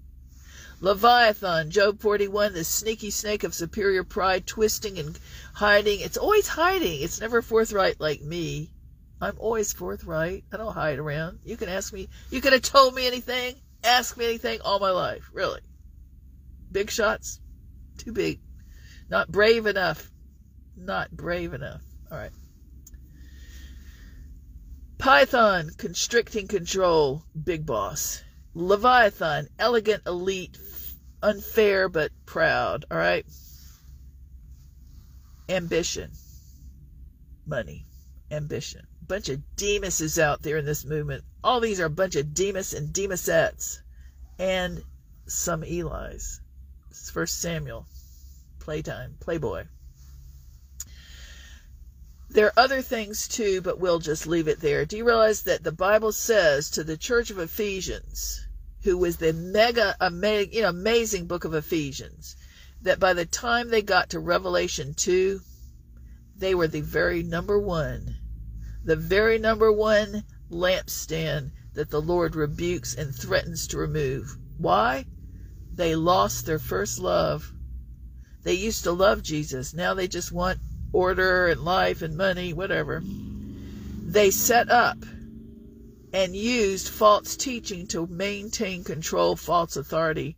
[0.81, 5.17] Leviathan, Job 41, the sneaky snake of superior pride, twisting and
[5.55, 6.01] hiding.
[6.01, 7.01] It's always hiding.
[7.01, 8.73] It's never forthright like me.
[9.21, 10.43] I'm always forthright.
[10.53, 11.39] I don't hide around.
[11.45, 12.09] You can ask me.
[12.29, 13.55] You could have told me anything.
[13.85, 15.31] Ask me anything all my life.
[15.33, 15.61] Really.
[16.71, 17.41] Big shots.
[17.99, 18.41] Too big.
[19.09, 20.11] Not brave enough.
[20.77, 21.83] Not brave enough.
[22.11, 22.33] All right.
[24.99, 28.23] Python, constricting control, big boss.
[28.55, 30.59] Leviathan, elegant elite,
[31.23, 32.85] unfair but proud.
[32.91, 33.27] All right.
[35.49, 36.11] Ambition,
[37.47, 37.87] money,
[38.31, 41.25] ambition bunch of Demases out there in this movement.
[41.43, 43.81] All these are a bunch of Demas and Demasettes
[44.39, 44.81] and
[45.27, 46.41] some Eli's.
[47.01, 47.87] It's First Samuel,
[48.59, 49.65] playtime, Playboy.
[52.29, 54.85] There are other things too, but we'll just leave it there.
[54.85, 58.47] Do you realize that the Bible says to the church of Ephesians,
[58.83, 59.97] who was the mega,
[60.53, 62.37] you know, amazing book of Ephesians,
[62.83, 65.41] that by the time they got to Revelation 2,
[66.37, 68.17] they were the very number one
[68.85, 74.37] the very number one lampstand that the Lord rebukes and threatens to remove.
[74.59, 75.07] Why?
[75.75, 77.53] They lost their first love.
[78.43, 79.75] They used to love Jesus.
[79.75, 80.59] Now they just want
[80.93, 83.03] order and life and money, whatever.
[83.05, 84.99] They set up
[86.13, 90.37] and used false teaching to maintain control, false authority.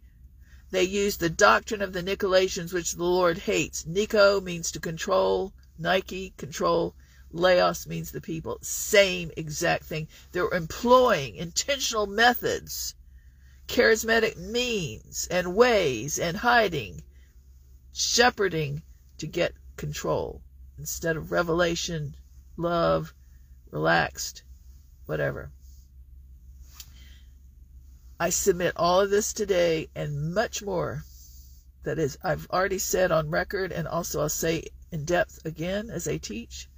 [0.71, 3.87] They used the doctrine of the Nicolaitans, which the Lord hates.
[3.87, 6.95] Nico means to control, Nike, control.
[7.31, 8.59] Laos means the people.
[8.63, 10.09] Same exact thing.
[10.33, 12.95] They're employing intentional methods,
[13.73, 17.03] charismatic means and ways and hiding,
[17.93, 18.83] shepherding
[19.17, 20.43] to get control.
[20.77, 22.15] Instead of revelation,
[22.59, 23.15] love,
[23.71, 24.43] relaxed,
[25.07, 25.51] whatever.
[28.21, 31.05] I submit all of this today and much more.
[31.85, 36.07] That is I've already said on record and also I'll say in depth again as
[36.07, 36.69] I teach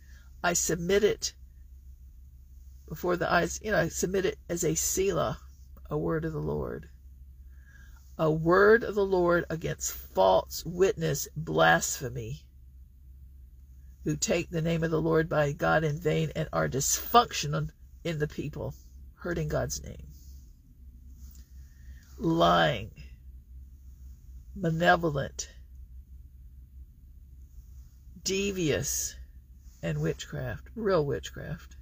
[0.45, 1.35] I submit it
[2.87, 5.41] before the eyes, you know, I submit it as a Selah,
[5.95, 6.89] a word of the Lord.
[8.19, 12.43] A word of the Lord against false witness blasphemy
[14.03, 17.71] who take the name of the Lord by God in vain and are dysfunctional
[18.03, 18.75] in the people,
[19.15, 20.09] hurting God's name.
[22.19, 22.91] Lying,
[24.57, 25.49] malevolent,
[28.25, 29.15] devious,
[29.81, 31.77] and witchcraft, real witchcraft.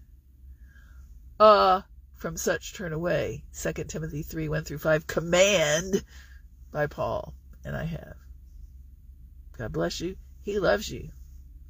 [1.41, 1.81] Uh,
[2.23, 3.43] from such turn away.
[3.61, 5.09] 2 Timothy 3 1 through 5.
[5.09, 6.05] Command
[6.71, 7.35] by Paul.
[7.65, 8.15] And I have.
[9.59, 10.15] God bless you.
[10.43, 11.09] He loves you.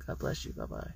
[0.07, 0.53] God bless you.
[0.53, 0.93] Bye bye.